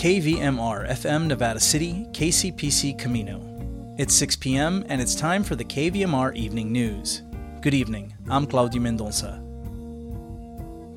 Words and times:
KVMR 0.00 0.88
FM 0.88 1.26
Nevada 1.26 1.60
City, 1.60 2.06
KCPC 2.12 2.98
Camino. 2.98 3.94
It's 3.98 4.14
6 4.14 4.34
p.m., 4.36 4.82
and 4.88 4.98
it's 4.98 5.14
time 5.14 5.44
for 5.44 5.56
the 5.56 5.64
KVMR 5.64 6.34
Evening 6.34 6.72
News. 6.72 7.20
Good 7.60 7.74
evening. 7.74 8.14
I'm 8.30 8.46
Claudio 8.46 8.80
Mendonça. 8.80 9.34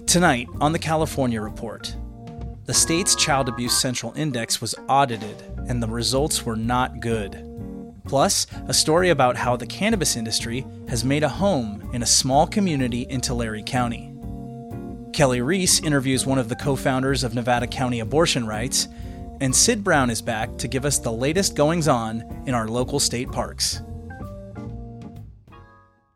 Tonight 0.07 0.47
on 0.61 0.71
the 0.71 0.79
California 0.79 1.41
Report, 1.41 1.93
the 2.63 2.73
state's 2.73 3.13
Child 3.15 3.49
Abuse 3.49 3.77
Central 3.77 4.13
Index 4.15 4.61
was 4.61 4.73
audited, 4.87 5.35
and 5.67 5.83
the 5.83 5.87
results 5.89 6.45
were 6.45 6.55
not 6.55 7.01
good. 7.01 7.45
Plus, 8.05 8.47
a 8.69 8.73
story 8.73 9.09
about 9.09 9.35
how 9.35 9.57
the 9.57 9.67
cannabis 9.67 10.15
industry 10.15 10.65
has 10.87 11.03
made 11.03 11.23
a 11.23 11.27
home 11.27 11.89
in 11.91 12.03
a 12.03 12.05
small 12.05 12.47
community 12.47 13.01
in 13.01 13.19
Tulare 13.19 13.63
County. 13.63 14.12
Kelly 15.13 15.41
Reese 15.41 15.79
interviews 15.81 16.25
one 16.25 16.39
of 16.39 16.49
the 16.49 16.55
co 16.55 16.75
founders 16.75 17.23
of 17.23 17.35
Nevada 17.35 17.67
County 17.67 17.99
Abortion 17.99 18.47
Rights, 18.47 18.87
and 19.41 19.55
Sid 19.55 19.83
Brown 19.83 20.09
is 20.09 20.23
back 20.23 20.57
to 20.57 20.67
give 20.67 20.85
us 20.85 20.97
the 20.97 21.11
latest 21.11 21.55
goings 21.55 21.87
on 21.87 22.23
in 22.47 22.55
our 22.55 22.67
local 22.67 22.99
state 22.99 23.31
parks. 23.31 23.83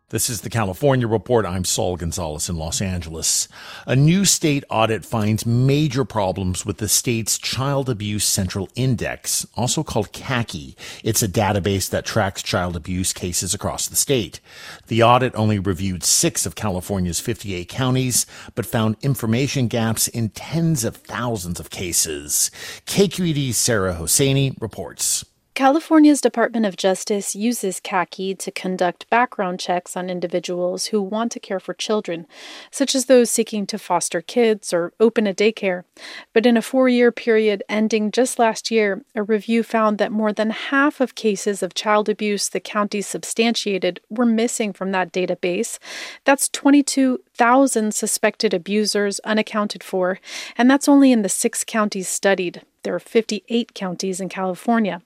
This 0.09 0.29
is 0.29 0.39
the 0.39 0.49
California 0.49 1.05
Report. 1.05 1.45
I'm 1.45 1.66
Saul 1.66 1.97
Gonzalez 1.97 2.47
in 2.47 2.55
Los 2.55 2.79
Angeles. 2.79 3.49
A 3.85 3.93
new 3.93 4.23
state 4.23 4.63
audit 4.70 5.03
finds 5.03 5.45
major 5.45 6.05
problems 6.05 6.66
with 6.66 6.77
the 6.77 6.88
state's 6.88 7.38
Child 7.38 7.89
Abuse 7.89 8.23
Central 8.23 8.70
Index, 8.73 9.45
also 9.57 9.83
called 9.83 10.13
CACI. 10.13 10.77
It's 11.03 11.21
a 11.21 11.27
database 11.27 11.89
that 11.89 12.05
tracks 12.05 12.41
child 12.41 12.77
abuse 12.77 13.11
cases 13.11 13.53
across 13.53 13.89
the 13.89 13.97
state. 13.97 14.39
The 14.88 15.03
audit 15.03 15.35
only 15.35 15.59
reviewed 15.59 16.05
six 16.05 16.45
of 16.45 16.55
California's 16.55 17.19
58 17.19 17.67
counties, 17.67 18.25
but 18.55 18.66
found 18.66 18.95
information 19.02 19.67
gaps 19.67 20.08
in 20.08 20.30
tens 20.30 20.85
of 20.85 20.95
thousands 20.95 21.59
of 21.59 21.69
cases. 21.69 22.50
KQED's 22.85 23.58
Sara 23.58 23.95
Hossaini 23.95 24.55
reports. 24.61 25.25
California's 25.58 26.22
Department 26.22 26.67
of 26.67 26.77
Justice 26.77 27.36
uses 27.36 27.80
CACI 27.80 28.38
to 28.38 28.52
conduct 28.52 29.09
background 29.09 29.59
checks 29.59 29.97
on 29.97 30.08
individuals 30.08 30.86
who 30.86 31.02
want 31.02 31.31
to 31.31 31.39
care 31.39 31.59
for 31.59 31.73
children, 31.73 32.27
such 32.69 32.94
as 32.94 33.05
those 33.05 33.31
seeking 33.31 33.66
to 33.66 33.80
foster 33.80 34.22
kids 34.22 34.72
or 34.72 34.94
open 35.00 35.25
a 35.25 35.33
daycare. 35.33 35.83
But 36.31 36.45
in 36.45 36.58
a 36.58 36.61
four 36.61 36.89
year 36.89 37.11
period 37.11 37.63
ending 37.67 38.11
just 38.11 38.38
last 38.38 38.69
year, 38.69 39.03
a 39.16 39.23
review 39.23 39.63
found 39.63 39.97
that 39.97 40.11
more 40.11 40.31
than 40.31 40.52
half 40.52 41.02
of 41.02 41.16
cases 41.16 41.63
of 41.63 41.73
child 41.73 42.08
abuse 42.08 42.50
the 42.50 42.59
county 42.59 43.02
substantiated 43.02 44.00
were 44.11 44.28
missing 44.28 44.73
from 44.73 44.91
that 44.91 45.11
database. 45.11 45.80
That's 46.23 46.50
22,000 46.50 47.95
suspected 47.95 48.53
abusers 48.53 49.19
unaccounted 49.22 49.83
for, 49.83 50.19
and 50.55 50.69
that's 50.69 50.88
only 50.88 51.11
in 51.11 51.23
the 51.23 51.30
six 51.30 51.63
counties 51.63 52.08
studied. 52.08 52.61
There 52.83 52.95
are 52.95 53.00
58 53.00 53.73
counties 53.73 54.20
in 54.20 54.30
California. 54.30 55.02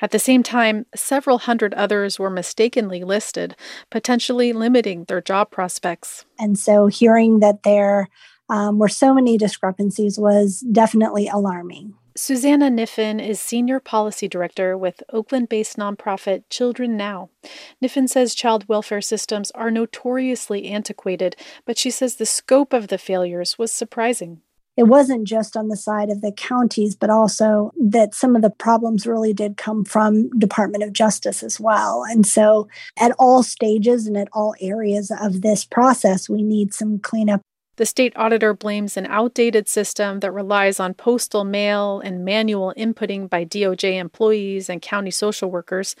At 0.00 0.10
the 0.10 0.18
same 0.18 0.42
time, 0.42 0.86
several 0.94 1.38
hundred 1.38 1.74
others 1.74 2.18
were 2.18 2.30
mistakenly 2.30 3.04
listed, 3.04 3.56
potentially 3.90 4.52
limiting 4.52 5.04
their 5.04 5.20
job 5.20 5.50
prospects. 5.50 6.24
And 6.38 6.58
so 6.58 6.86
hearing 6.86 7.40
that 7.40 7.62
there 7.62 8.08
um, 8.48 8.78
were 8.78 8.88
so 8.88 9.12
many 9.14 9.36
discrepancies 9.36 10.18
was 10.18 10.60
definitely 10.60 11.28
alarming. 11.28 11.94
Susanna 12.16 12.70
Kniffen 12.70 13.20
is 13.20 13.38
Senior 13.38 13.78
Policy 13.78 14.26
Director 14.26 14.78
with 14.78 15.02
Oakland 15.12 15.50
based 15.50 15.76
nonprofit 15.76 16.44
Children 16.48 16.96
Now. 16.96 17.28
Kniffen 17.82 18.08
says 18.08 18.34
child 18.34 18.66
welfare 18.70 19.02
systems 19.02 19.50
are 19.50 19.70
notoriously 19.70 20.66
antiquated, 20.66 21.36
but 21.66 21.76
she 21.76 21.90
says 21.90 22.14
the 22.14 22.24
scope 22.24 22.72
of 22.72 22.88
the 22.88 22.96
failures 22.96 23.58
was 23.58 23.70
surprising 23.70 24.40
it 24.76 24.84
wasn't 24.84 25.26
just 25.26 25.56
on 25.56 25.68
the 25.68 25.76
side 25.76 26.10
of 26.10 26.20
the 26.20 26.32
counties, 26.32 26.94
but 26.94 27.10
also 27.10 27.72
that 27.80 28.14
some 28.14 28.36
of 28.36 28.42
the 28.42 28.50
problems 28.50 29.06
really 29.06 29.32
did 29.32 29.56
come 29.56 29.84
from 29.84 30.28
Department 30.38 30.84
of 30.84 30.92
Justice 30.92 31.42
as 31.42 31.58
well. 31.58 32.04
And 32.04 32.26
so 32.26 32.68
at 32.98 33.12
all 33.18 33.42
stages 33.42 34.06
and 34.06 34.16
at 34.16 34.28
all 34.32 34.54
areas 34.60 35.10
of 35.20 35.40
this 35.42 35.64
process, 35.64 36.28
we 36.28 36.42
need 36.42 36.74
some 36.74 36.98
cleanup. 36.98 37.40
The 37.76 37.84
state 37.84 38.14
auditor 38.16 38.54
blames 38.54 38.96
an 38.96 39.04
outdated 39.04 39.68
system 39.68 40.20
that 40.20 40.32
relies 40.32 40.80
on 40.80 40.94
postal 40.94 41.44
mail 41.44 42.00
and 42.00 42.24
manual 42.24 42.72
inputting 42.74 43.28
by 43.28 43.44
DOJ 43.44 43.98
employees 43.98 44.70
and 44.70 44.80
county 44.80 45.10
social 45.10 45.50
workers. 45.50 45.94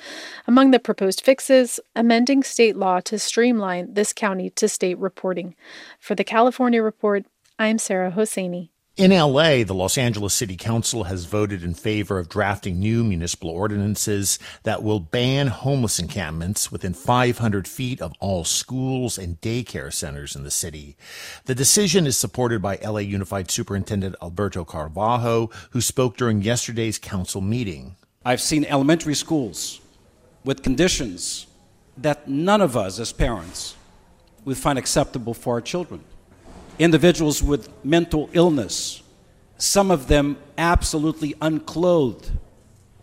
Among 0.46 0.70
the 0.70 0.78
proposed 0.78 1.20
fixes, 1.20 1.78
amending 1.94 2.44
state 2.44 2.76
law 2.76 3.00
to 3.00 3.18
streamline 3.18 3.92
this 3.92 4.14
county 4.14 4.48
to 4.50 4.68
state 4.68 4.96
reporting. 4.96 5.54
For 6.00 6.14
the 6.14 6.24
California 6.24 6.82
Report, 6.82 7.26
I'm 7.58 7.78
Sara 7.78 8.12
Hossaini. 8.12 8.68
In 8.98 9.12
LA, 9.12 9.64
the 9.64 9.72
Los 9.72 9.96
Angeles 9.96 10.34
City 10.34 10.56
Council 10.56 11.04
has 11.04 11.24
voted 11.24 11.62
in 11.62 11.72
favor 11.72 12.18
of 12.18 12.28
drafting 12.28 12.78
new 12.78 13.02
municipal 13.02 13.48
ordinances 13.48 14.38
that 14.64 14.82
will 14.82 15.00
ban 15.00 15.46
homeless 15.46 15.98
encampments 15.98 16.70
within 16.70 16.92
500 16.92 17.66
feet 17.66 18.02
of 18.02 18.12
all 18.20 18.44
schools 18.44 19.16
and 19.16 19.40
daycare 19.40 19.90
centers 19.90 20.36
in 20.36 20.44
the 20.44 20.50
city. 20.50 20.98
The 21.46 21.54
decision 21.54 22.06
is 22.06 22.18
supported 22.18 22.60
by 22.60 22.76
LA 22.76 22.98
Unified 22.98 23.50
Superintendent 23.50 24.16
Alberto 24.20 24.62
Carvalho, 24.66 25.48
who 25.70 25.80
spoke 25.80 26.18
during 26.18 26.42
yesterday's 26.42 26.98
council 26.98 27.40
meeting. 27.40 27.96
I've 28.22 28.42
seen 28.42 28.66
elementary 28.66 29.14
schools 29.14 29.80
with 30.44 30.62
conditions 30.62 31.46
that 31.96 32.28
none 32.28 32.60
of 32.60 32.76
us 32.76 32.98
as 32.98 33.14
parents 33.14 33.76
would 34.44 34.58
find 34.58 34.78
acceptable 34.78 35.32
for 35.32 35.54
our 35.54 35.62
children 35.62 36.04
individuals 36.78 37.42
with 37.42 37.68
mental 37.84 38.28
illness, 38.32 39.02
some 39.58 39.90
of 39.90 40.08
them 40.08 40.36
absolutely 40.58 41.34
unclothed, 41.40 42.30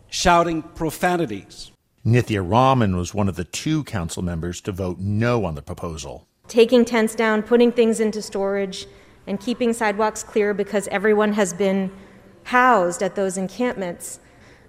shouting 0.10 0.62
profanities. 0.62 1.72
Nithya 2.06 2.48
Raman 2.48 2.98
was 2.98 3.14
one 3.14 3.30
of 3.30 3.36
the 3.36 3.46
two 3.46 3.84
council 3.86 4.22
members 4.22 4.60
to 4.62 4.72
vote 4.72 5.00
no 5.00 5.46
on 5.46 5.56
the 5.56 5.62
proposal. 5.62 6.28
Taking 6.48 6.84
tents 6.84 7.16
down, 7.16 7.42
putting 7.42 7.72
things 7.72 8.00
into 8.00 8.22
storage, 8.22 8.86
and 9.26 9.40
keeping 9.40 9.72
sidewalks 9.72 10.22
clear 10.22 10.54
because 10.54 10.88
everyone 10.90 11.34
has 11.34 11.54
been 11.54 11.92
housed 12.44 13.02
at 13.02 13.16
those 13.16 13.38
encampments. 13.38 14.20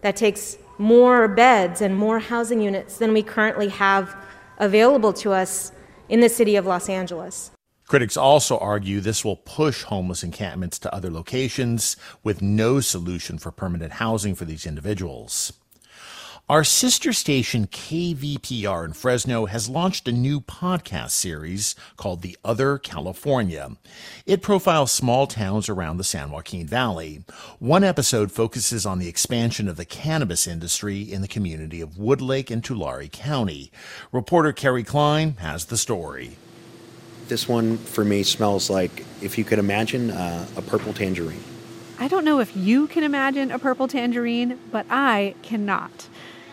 That 0.03 0.17
takes 0.17 0.57
more 0.79 1.27
beds 1.29 1.81
and 1.81 1.97
more 1.97 2.21
housing 2.21 2.61
units 2.61 2.99
than 2.99 3.13
we 3.13 3.23
currently 3.23 3.69
have 3.69 4.17
available 4.59 5.13
to 5.15 5.33
us 5.33 5.73
in 6.09 6.21
the 6.21 6.29
city 6.29 6.57
of 6.57 6.67
Los 6.67 6.89
Angeles. 6.89 7.51
Critics 7.95 8.17
also 8.17 8.59
argue 8.59 9.01
this 9.01 9.25
will 9.25 9.37
push 9.37 9.85
homeless 9.85 10.25
encampments 10.25 10.81
to 10.81 10.93
other 10.93 11.11
locations 11.11 11.97
with 12.25 12.43
no 12.43 12.81
solution 12.81 13.39
for 13.39 13.53
permanent 13.53 13.93
housing 13.93 14.35
for 14.35 14.45
these 14.45 14.67
individuals. 14.67 15.53
Our 16.49 16.65
sister 16.65 17.13
station 17.13 17.69
KVPR 17.69 18.85
in 18.85 18.95
Fresno 18.95 19.47
has 19.47 19.69
launched 19.69 20.09
a 20.09 20.13
new 20.13 20.41
podcast 20.41 21.13
series 21.13 21.77
called 21.97 22.23
The 22.23 22.37
Other 22.45 22.79
California. 22.79 23.77
It 24.27 24.43
profiles 24.43 24.91
small 24.91 25.29
towns 25.29 25.69
around 25.69 25.99
the 25.99 26.03
San 26.03 26.33
Joaquin 26.33 26.67
Valley. 26.67 27.23
One 27.61 27.85
episode 27.85 28.33
focuses 28.33 28.85
on 28.85 28.99
the 28.99 29.09
expansion 29.09 29.69
of 29.69 29.77
the 29.77 29.85
cannabis 29.85 30.49
industry 30.49 31.01
in 31.03 31.23
the 31.23 31.29
community 31.29 31.81
of 31.81 31.91
Woodlake 31.91 32.51
and 32.51 32.65
Tulare 32.65 33.07
County. 33.07 33.71
Reporter 34.11 34.53
Kerry 34.53 34.83
Klein 34.83 35.37
has 35.39 35.67
the 35.67 35.79
story. 35.79 36.37
This 37.29 37.49
one 37.49 37.79
for 37.79 38.05
me 38.05 38.23
smells 38.23 38.69
like, 38.69 39.05
if 39.23 39.39
you 39.39 39.45
could 39.45 39.59
imagine, 39.59 40.11
uh, 40.11 40.47
a 40.57 40.63
purple 40.63 40.93
tangerine. 40.93 41.43
I 41.99 42.09
don't 42.09 42.25
know 42.25 42.41
if 42.41 42.57
you 42.57 42.87
can 42.87 43.03
imagine 43.03 43.51
a 43.51 43.59
purple 43.59 43.89
tangerine, 43.89 44.59
but 44.71 44.85
I 44.91 45.35
cannot. 45.43 46.09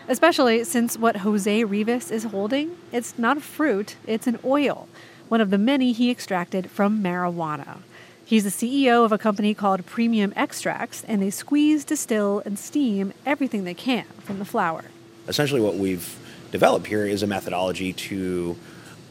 Especially 0.08 0.64
since 0.64 0.96
what 0.96 1.18
Jose 1.18 1.64
Rivas 1.64 2.10
is 2.10 2.24
holding, 2.24 2.76
it's 2.90 3.18
not 3.18 3.36
a 3.36 3.40
fruit, 3.40 3.96
it's 4.06 4.26
an 4.26 4.38
oil, 4.44 4.88
one 5.28 5.40
of 5.40 5.50
the 5.50 5.58
many 5.58 5.92
he 5.92 6.10
extracted 6.10 6.70
from 6.70 7.02
marijuana. 7.02 7.78
He's 8.24 8.44
the 8.44 8.50
CEO 8.50 9.04
of 9.04 9.12
a 9.12 9.18
company 9.18 9.52
called 9.52 9.84
Premium 9.84 10.32
Extracts, 10.36 11.04
and 11.04 11.20
they 11.20 11.30
squeeze, 11.30 11.84
distill, 11.84 12.42
and 12.46 12.58
steam 12.58 13.12
everything 13.26 13.64
they 13.64 13.74
can 13.74 14.04
from 14.20 14.38
the 14.38 14.44
flower. 14.44 14.84
Essentially, 15.28 15.60
what 15.60 15.74
we've 15.74 16.18
developed 16.50 16.86
here 16.86 17.04
is 17.04 17.22
a 17.22 17.26
methodology 17.26 17.92
to 17.92 18.56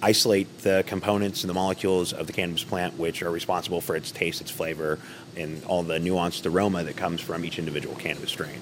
isolate 0.01 0.59
the 0.59 0.83
components 0.87 1.43
and 1.43 1.49
the 1.49 1.53
molecules 1.53 2.13
of 2.13 2.27
the 2.27 2.33
cannabis 2.33 2.63
plant 2.63 2.97
which 2.97 3.21
are 3.21 3.31
responsible 3.31 3.81
for 3.81 3.95
its 3.95 4.11
taste, 4.11 4.41
its 4.41 4.51
flavor, 4.51 4.99
and 5.37 5.63
all 5.65 5.83
the 5.83 5.99
nuanced 5.99 6.45
aroma 6.51 6.83
that 6.83 6.97
comes 6.97 7.21
from 7.21 7.45
each 7.45 7.59
individual 7.59 7.95
cannabis 7.95 8.29
strain. 8.29 8.61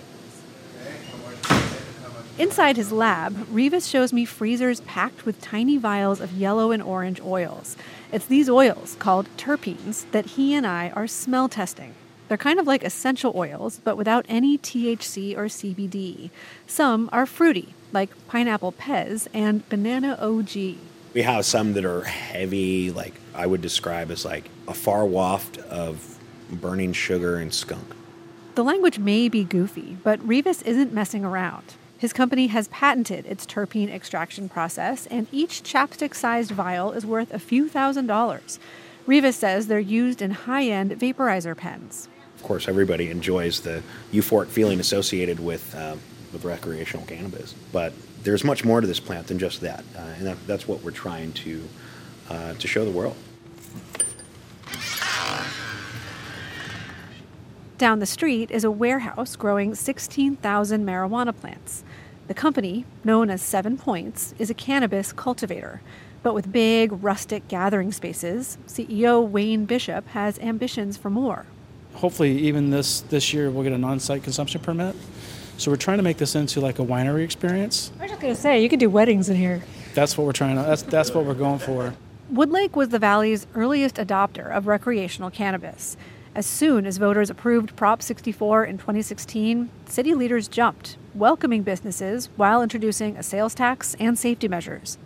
Inside 2.38 2.78
his 2.78 2.94
lab, 2.94 3.48
Rivas 3.52 3.88
shows 3.88 4.14
me 4.14 4.24
freezers 4.24 4.80
packed 4.82 5.26
with 5.26 5.42
tiny 5.42 5.76
vials 5.76 6.22
of 6.22 6.32
yellow 6.32 6.72
and 6.72 6.82
orange 6.82 7.20
oils. 7.20 7.76
It's 8.14 8.26
these 8.26 8.50
oils, 8.50 8.96
called 8.98 9.28
terpenes, 9.36 10.10
that 10.12 10.26
he 10.26 10.54
and 10.54 10.66
I 10.66 10.90
are 10.92 11.06
smell 11.06 11.50
testing. 11.50 11.96
They're 12.30 12.38
kind 12.38 12.60
of 12.60 12.66
like 12.66 12.84
essential 12.84 13.34
oils, 13.36 13.82
but 13.84 13.98
without 13.98 14.26
any 14.30 14.58
THC 14.58 15.36
or 15.36 15.46
CBD. 15.46 16.30
Some 16.66 17.10
are 17.12 17.26
fruity, 17.26 17.74
like 17.92 18.12
pineapple 18.28 18.72
pez 18.72 19.28
and 19.34 19.68
banana 19.68 20.18
OG. 20.22 20.78
We 21.14 21.24
have 21.24 21.46
some 21.46 21.74
that 21.74 21.86
are 21.86 22.04
heavy, 22.04 22.92
like 22.92 23.16
I 23.34 23.46
would 23.48 23.62
describe 23.62 24.12
as 24.12 24.26
like 24.26 24.50
a 24.68 24.74
far 24.74 25.06
waft 25.06 25.58
of 25.58 26.20
burning 26.52 26.94
sugar 26.94 27.38
and 27.38 27.54
skunk. 27.54 27.96
The 28.56 28.64
language 28.64 29.00
may 29.00 29.30
be 29.30 29.44
goofy, 29.44 29.98
but 30.04 30.26
Rivas 30.28 30.62
isn't 30.64 30.94
messing 30.94 31.24
around. 31.24 31.64
His 31.98 32.14
company 32.14 32.48
has 32.48 32.68
patented 32.70 33.26
its 33.26 33.46
terpene 33.46 33.92
extraction 33.92 34.50
process, 34.50 35.06
and 35.08 35.28
each 35.32 35.64
chapstick 35.64 36.14
sized 36.14 36.52
vial 36.52 36.92
is 36.92 37.06
worth 37.06 37.34
a 37.34 37.40
few 37.40 37.68
thousand 37.68 38.08
dollars. 38.08 38.60
Rivas 39.06 39.36
says 39.36 39.68
they're 39.68 39.80
used 39.80 40.22
in 40.22 40.32
high 40.32 40.66
end 40.66 40.92
vaporizer 40.92 41.58
pens. 41.58 42.08
Of 42.36 42.44
course, 42.44 42.68
everybody 42.68 43.10
enjoys 43.10 43.62
the 43.62 43.84
euphoric 44.14 44.48
feeling 44.48 44.80
associated 44.80 45.40
with, 45.40 45.76
uh, 45.76 45.96
with 46.32 46.46
recreational 46.46 47.06
cannabis, 47.06 47.54
but 47.74 47.92
there's 48.24 48.44
much 48.44 48.66
more 48.66 48.82
to 48.82 48.88
this 48.88 49.00
plant 49.00 49.28
than 49.28 49.40
just 49.40 49.62
that, 49.62 49.84
uh, 49.96 50.00
and 50.18 50.28
that, 50.28 50.48
that's 50.48 50.68
what 50.68 50.84
we're 50.84 50.92
trying 50.92 51.32
to, 51.34 51.64
uh, 52.30 52.54
to 52.54 52.68
show 52.68 52.86
the 52.86 52.92
world. 52.92 53.16
Down 57.78 58.00
the 58.00 58.06
street 58.06 58.52
is 58.52 58.66
a 58.66 58.72
warehouse 58.72 59.38
growing 59.38 59.74
16,000 59.74 60.86
marijuana 60.86 61.34
plants. 61.34 61.84
The 62.28 62.34
company, 62.34 62.86
known 63.06 63.30
as 63.30 63.42
Seven 63.42 63.78
Points, 63.78 64.36
is 64.38 64.50
a 64.50 64.54
cannabis 64.54 65.14
cultivator. 65.14 65.82
But 66.22 66.34
with 66.34 66.52
big, 66.52 66.92
rustic 67.02 67.48
gathering 67.48 67.94
spaces, 67.94 68.58
CEO 68.68 69.26
Wayne 69.26 69.64
Bishop 69.64 70.06
has 70.10 70.38
ambitions 70.40 70.98
for 70.98 71.10
more. 71.10 71.46
Hopefully, 71.94 72.38
even 72.40 72.70
this, 72.70 73.00
this 73.02 73.34
year, 73.34 73.50
we'll 73.50 73.64
get 73.64 73.72
an 73.72 73.86
on 73.86 74.00
site 74.00 74.24
consumption 74.24 74.60
permit. 74.60 74.96
So 75.60 75.70
we're 75.70 75.78
trying 75.78 75.98
to 75.98 76.04
make 76.04 76.16
this 76.16 76.36
into 76.36 76.62
like 76.62 76.80
a 76.80 76.86
winery 76.86 77.26
experience. 77.26 77.92
I 78.00 78.04
was 78.04 78.12
just 78.12 78.22
going 78.22 78.34
to 78.34 78.40
say, 78.40 78.64
you 78.64 78.70
could 78.70 78.80
do 78.80 78.90
weddings 78.90 79.28
in 79.28 79.36
here. 79.36 79.62
That's 79.94 80.18
what 80.18 80.26
we're 80.26 80.32
trying 80.32 80.56
to, 80.56 80.62
that's, 80.62 80.84
that's 80.84 81.14
what 81.14 81.26
we're 81.26 81.34
going 81.34 81.60
for. 81.60 81.94
Woodlake 82.32 82.78
was 82.78 82.90
the 82.90 83.00
Valley's 83.00 83.46
earliest 83.54 83.96
adopter 83.96 84.50
of 84.56 84.68
recreational 84.68 85.30
cannabis. 85.30 85.98
As 86.34 86.46
soon 86.46 86.86
as 86.86 86.96
voters 86.96 87.30
approved 87.30 87.76
Prop 87.76 88.02
64 88.02 88.64
in 88.64 88.78
2016, 88.78 89.70
city 89.86 90.14
leaders 90.14 90.48
jumped, 90.48 90.96
welcoming 91.14 91.64
businesses 91.64 92.30
while 92.38 92.64
introducing 92.64 93.18
a 93.18 93.24
sales 93.24 93.54
tax 93.54 93.98
and 94.00 94.18
safety 94.18 94.48
measures. 94.48 94.98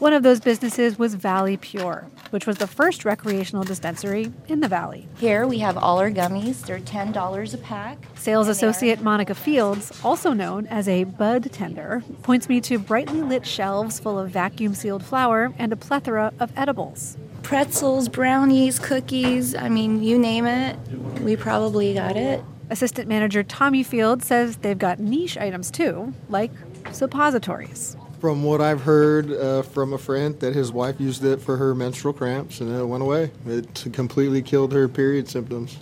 One 0.00 0.12
of 0.12 0.24
those 0.24 0.40
businesses 0.40 0.98
was 0.98 1.14
Valley 1.14 1.56
Pure, 1.56 2.08
which 2.30 2.46
was 2.46 2.58
the 2.58 2.66
first 2.66 3.04
recreational 3.04 3.64
dispensary 3.64 4.32
in 4.48 4.60
the 4.60 4.68
Valley. 4.68 5.08
Here 5.18 5.46
we 5.46 5.58
have 5.58 5.76
all 5.76 5.98
our 5.98 6.10
gummies. 6.10 6.64
They're 6.66 6.78
$10 6.80 7.54
a 7.54 7.58
pack. 7.58 7.98
Sales 8.16 8.48
associate 8.48 9.00
Monica 9.00 9.34
Fields, 9.34 9.92
also 10.04 10.32
known 10.32 10.66
as 10.66 10.88
a 10.88 11.04
bud 11.04 11.50
tender, 11.52 12.02
points 12.22 12.48
me 12.48 12.60
to 12.62 12.78
brightly 12.78 13.22
lit 13.22 13.46
shelves 13.46 13.98
full 14.00 14.18
of 14.18 14.30
vacuum 14.30 14.74
sealed 14.74 15.04
flour 15.04 15.52
and 15.58 15.72
a 15.72 15.76
plethora 15.76 16.32
of 16.38 16.52
edibles. 16.56 17.16
Pretzels, 17.42 18.08
brownies, 18.08 18.78
cookies 18.78 19.54
I 19.54 19.68
mean, 19.68 20.02
you 20.02 20.18
name 20.18 20.46
it, 20.46 20.76
we 21.20 21.36
probably 21.36 21.94
got 21.94 22.16
it. 22.16 22.42
Assistant 22.70 23.08
manager 23.08 23.42
Tommy 23.44 23.82
Fields 23.82 24.26
says 24.26 24.56
they've 24.56 24.78
got 24.78 24.98
niche 24.98 25.36
items 25.38 25.70
too, 25.70 26.12
like 26.28 26.50
suppositories. 26.92 27.96
From 28.26 28.42
what 28.42 28.60
I've 28.60 28.80
heard 28.80 29.30
uh, 29.30 29.62
from 29.62 29.92
a 29.92 29.98
friend, 29.98 30.40
that 30.40 30.52
his 30.52 30.72
wife 30.72 31.00
used 31.00 31.24
it 31.24 31.40
for 31.40 31.58
her 31.58 31.76
menstrual 31.76 32.12
cramps 32.12 32.60
and 32.60 32.74
it 32.74 32.84
went 32.84 33.04
away. 33.04 33.30
It 33.46 33.86
completely 33.92 34.42
killed 34.42 34.72
her 34.72 34.88
period 34.88 35.28
symptoms. 35.28 35.76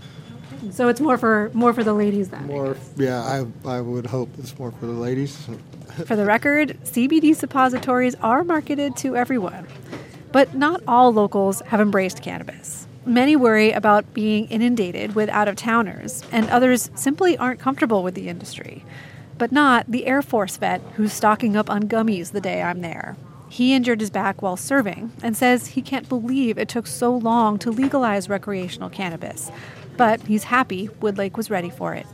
So 0.71 0.89
it's 0.89 1.01
more 1.01 1.17
for 1.17 1.51
more 1.55 1.73
for 1.73 1.83
the 1.83 1.95
ladies 1.95 2.29
then. 2.29 2.47
More, 2.47 2.77
yeah. 2.97 3.23
I 3.23 3.47
I 3.67 3.81
would 3.81 4.05
hope 4.05 4.29
it's 4.37 4.59
more 4.59 4.73
for 4.73 4.85
the 4.85 4.93
ladies. 4.93 5.49
for 6.05 6.17
the 6.17 6.27
record, 6.27 6.79
CBD 6.85 7.35
suppositories 7.35 8.15
are 8.17 8.45
marketed 8.45 8.95
to 8.99 9.17
everyone, 9.17 9.67
but 10.31 10.55
not 10.55 10.83
all 10.87 11.15
locals 11.15 11.63
have 11.69 11.81
embraced 11.81 12.21
cannabis. 12.21 12.87
Many 13.07 13.37
worry 13.37 13.73
about 13.73 14.13
being 14.13 14.49
inundated 14.49 15.15
with 15.15 15.31
out 15.31 15.49
of 15.49 15.57
towners, 15.57 16.23
and 16.31 16.51
others 16.51 16.91
simply 16.95 17.39
aren't 17.39 17.59
comfortable 17.59 18.03
with 18.03 18.15
the 18.15 18.29
industry 18.29 18.85
but 19.39 19.53
not 19.53 19.87
the 19.89 20.07
Air 20.07 20.23
Force 20.23 20.57
vet 20.57 20.81
who's 20.95 21.13
stocking 21.13 21.57
up 21.57 21.71
on 21.71 21.89
gummies 21.89 22.33
the 22.33 22.41
day 22.41 22.63
I'm 22.63 22.81
there. 22.81 23.17
He 23.49 23.75
injured 23.75 24.01
his 24.01 24.11
back 24.11 24.43
while 24.43 24.57
serving 24.57 25.13
and 25.23 25.37
says 25.37 25.69
he 25.69 25.83
can't 25.83 26.09
believe 26.09 26.59
it 26.59 26.69
took 26.69 26.87
so 26.87 27.17
long 27.17 27.59
to 27.61 27.71
legalize 27.71 28.29
recreational 28.29 28.91
cannabis, 28.91 29.51
but 29.97 30.21
he's 30.23 30.45
happy 30.45 30.89
Woodlake 31.01 31.37
was 31.37 31.51
ready 31.51 31.71
for 31.71 31.95
it. 31.95 32.07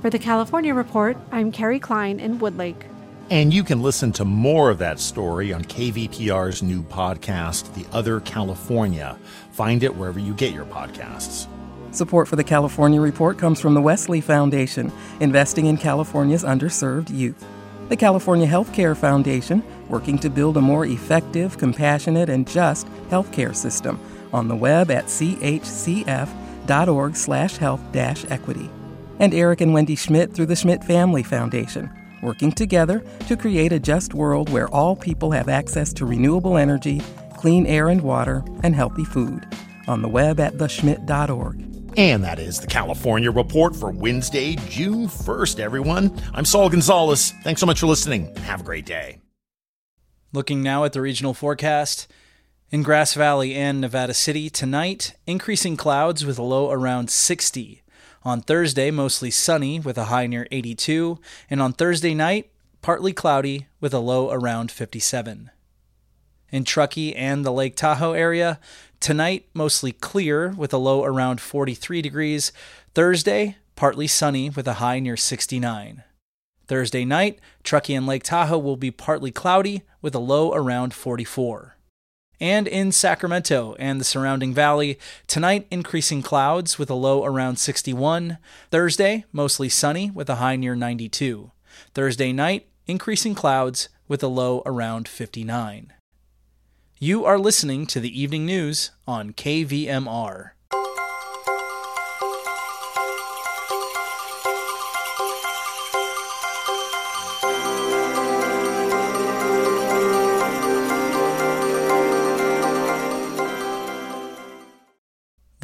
For 0.00 0.10
the 0.10 0.18
California 0.18 0.72
Report, 0.72 1.16
I'm 1.32 1.52
Kerry 1.52 1.78
Klein 1.78 2.20
in 2.20 2.38
Woodlake. 2.38 2.82
And 3.28 3.52
you 3.52 3.64
can 3.64 3.82
listen 3.82 4.12
to 4.12 4.24
more 4.24 4.70
of 4.70 4.78
that 4.78 5.00
story 5.00 5.52
on 5.52 5.64
KVPR's 5.64 6.62
new 6.62 6.82
podcast, 6.82 7.74
The 7.74 7.84
Other 7.92 8.20
California. 8.20 9.18
Find 9.50 9.82
it 9.82 9.96
wherever 9.96 10.20
you 10.20 10.32
get 10.32 10.54
your 10.54 10.64
podcasts. 10.64 11.48
Support 11.96 12.28
for 12.28 12.36
the 12.36 12.44
California 12.44 13.00
Report 13.00 13.38
comes 13.38 13.58
from 13.58 13.72
the 13.72 13.80
Wesley 13.80 14.20
Foundation, 14.20 14.92
investing 15.18 15.64
in 15.64 15.78
California's 15.78 16.44
underserved 16.44 17.08
youth. 17.08 17.42
The 17.88 17.96
California 17.96 18.46
Healthcare 18.46 18.94
Foundation, 18.94 19.62
working 19.88 20.18
to 20.18 20.28
build 20.28 20.58
a 20.58 20.60
more 20.60 20.84
effective, 20.84 21.56
compassionate, 21.56 22.28
and 22.28 22.46
just 22.46 22.86
healthcare 23.08 23.56
system 23.56 23.98
on 24.34 24.46
the 24.46 24.54
web 24.54 24.90
at 24.90 25.06
chcf.org 25.06 25.96
slash 27.16 27.56
health 27.56 27.80
equity. 27.96 28.68
And 29.18 29.32
Eric 29.32 29.62
and 29.62 29.72
Wendy 29.72 29.96
Schmidt 29.96 30.34
through 30.34 30.46
the 30.46 30.56
Schmidt 30.56 30.84
Family 30.84 31.22
Foundation, 31.22 31.90
working 32.20 32.52
together 32.52 33.02
to 33.26 33.38
create 33.38 33.72
a 33.72 33.80
just 33.80 34.12
world 34.12 34.50
where 34.50 34.68
all 34.68 34.96
people 34.96 35.30
have 35.30 35.48
access 35.48 35.94
to 35.94 36.04
renewable 36.04 36.58
energy, 36.58 37.00
clean 37.38 37.64
air 37.64 37.88
and 37.88 38.02
water, 38.02 38.44
and 38.62 38.74
healthy 38.74 39.04
food. 39.06 39.46
On 39.88 40.02
the 40.02 40.08
web 40.08 40.40
at 40.40 40.58
theschmidt.org. 40.58 41.75
And 41.96 42.22
that 42.24 42.38
is 42.38 42.60
the 42.60 42.66
California 42.66 43.30
Report 43.30 43.74
for 43.74 43.90
Wednesday, 43.90 44.56
June 44.68 45.08
1st, 45.08 45.58
everyone. 45.58 46.14
I'm 46.34 46.44
Saul 46.44 46.68
Gonzalez. 46.68 47.32
Thanks 47.42 47.58
so 47.58 47.66
much 47.66 47.80
for 47.80 47.86
listening. 47.86 48.36
Have 48.36 48.60
a 48.60 48.64
great 48.64 48.84
day. 48.84 49.18
Looking 50.30 50.62
now 50.62 50.84
at 50.84 50.92
the 50.92 51.00
regional 51.00 51.32
forecast. 51.32 52.06
In 52.70 52.82
Grass 52.82 53.14
Valley 53.14 53.54
and 53.54 53.80
Nevada 53.80 54.12
City, 54.12 54.50
tonight, 54.50 55.14
increasing 55.26 55.78
clouds 55.78 56.26
with 56.26 56.38
a 56.38 56.42
low 56.42 56.70
around 56.70 57.08
60. 57.08 57.82
On 58.24 58.42
Thursday, 58.42 58.90
mostly 58.90 59.30
sunny 59.30 59.80
with 59.80 59.96
a 59.96 60.04
high 60.04 60.26
near 60.26 60.46
82. 60.50 61.18
And 61.48 61.62
on 61.62 61.72
Thursday 61.72 62.12
night, 62.12 62.50
partly 62.82 63.14
cloudy 63.14 63.68
with 63.80 63.94
a 63.94 64.00
low 64.00 64.30
around 64.30 64.70
57. 64.70 65.50
In 66.50 66.64
Truckee 66.64 67.14
and 67.14 67.44
the 67.44 67.50
Lake 67.50 67.76
Tahoe 67.76 68.12
area, 68.12 68.60
Tonight, 69.00 69.46
mostly 69.54 69.92
clear 69.92 70.50
with 70.50 70.72
a 70.72 70.78
low 70.78 71.04
around 71.04 71.40
43 71.40 72.02
degrees. 72.02 72.50
Thursday, 72.94 73.56
partly 73.76 74.06
sunny 74.06 74.50
with 74.50 74.66
a 74.66 74.74
high 74.74 74.98
near 74.98 75.16
69. 75.16 76.02
Thursday 76.66 77.04
night, 77.04 77.38
Truckee 77.62 77.94
and 77.94 78.06
Lake 78.06 78.24
Tahoe 78.24 78.58
will 78.58 78.76
be 78.76 78.90
partly 78.90 79.30
cloudy 79.30 79.82
with 80.02 80.14
a 80.14 80.18
low 80.18 80.52
around 80.52 80.92
44. 80.92 81.76
And 82.40 82.66
in 82.66 82.90
Sacramento 82.90 83.76
and 83.78 84.00
the 84.00 84.04
surrounding 84.04 84.52
valley, 84.52 84.98
tonight 85.26 85.66
increasing 85.70 86.22
clouds 86.22 86.78
with 86.78 86.90
a 86.90 86.94
low 86.94 87.24
around 87.24 87.58
61. 87.58 88.38
Thursday, 88.70 89.24
mostly 89.32 89.68
sunny 89.68 90.10
with 90.10 90.28
a 90.28 90.36
high 90.36 90.56
near 90.56 90.74
92. 90.74 91.52
Thursday 91.94 92.32
night, 92.32 92.66
increasing 92.86 93.34
clouds 93.34 93.88
with 94.08 94.22
a 94.22 94.28
low 94.28 94.62
around 94.66 95.06
59. 95.06 95.92
You 96.98 97.26
are 97.26 97.38
listening 97.38 97.84
to 97.88 98.00
the 98.00 98.18
evening 98.18 98.46
news 98.46 98.90
on 99.06 99.34
KVMR. 99.34 100.55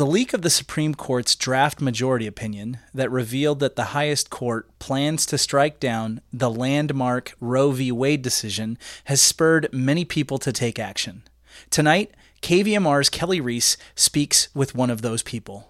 The 0.03 0.09
leak 0.09 0.33
of 0.33 0.43
the 0.43 0.51
Supreme 0.51 0.97
Court's 0.97 1.37
draft 1.37 1.81
majority 1.81 2.27
opinion 2.27 2.79
that 2.93 3.09
revealed 3.09 3.61
that 3.61 3.77
the 3.77 3.95
highest 3.95 4.31
court 4.31 4.69
plans 4.81 5.25
to 5.27 5.39
strike 5.39 5.79
down 5.79 6.21
the 6.33 6.51
landmark 6.51 7.35
Roe 7.39 7.71
v. 7.71 7.93
Wade 7.93 8.21
decision 8.21 8.79
has 9.05 9.21
spurred 9.21 9.69
many 9.73 10.05
people 10.05 10.39
to 10.39 10.53
take 10.53 10.81
action. 10.81 11.23
Tonight, 11.71 12.11
KVMR's 12.43 13.11
Kelly 13.11 13.41
Reese 13.41 13.77
speaks 13.95 14.53
with 14.57 14.75
one 14.75 14.91
of 14.91 15.03
those 15.03 15.23
people. 15.23 15.69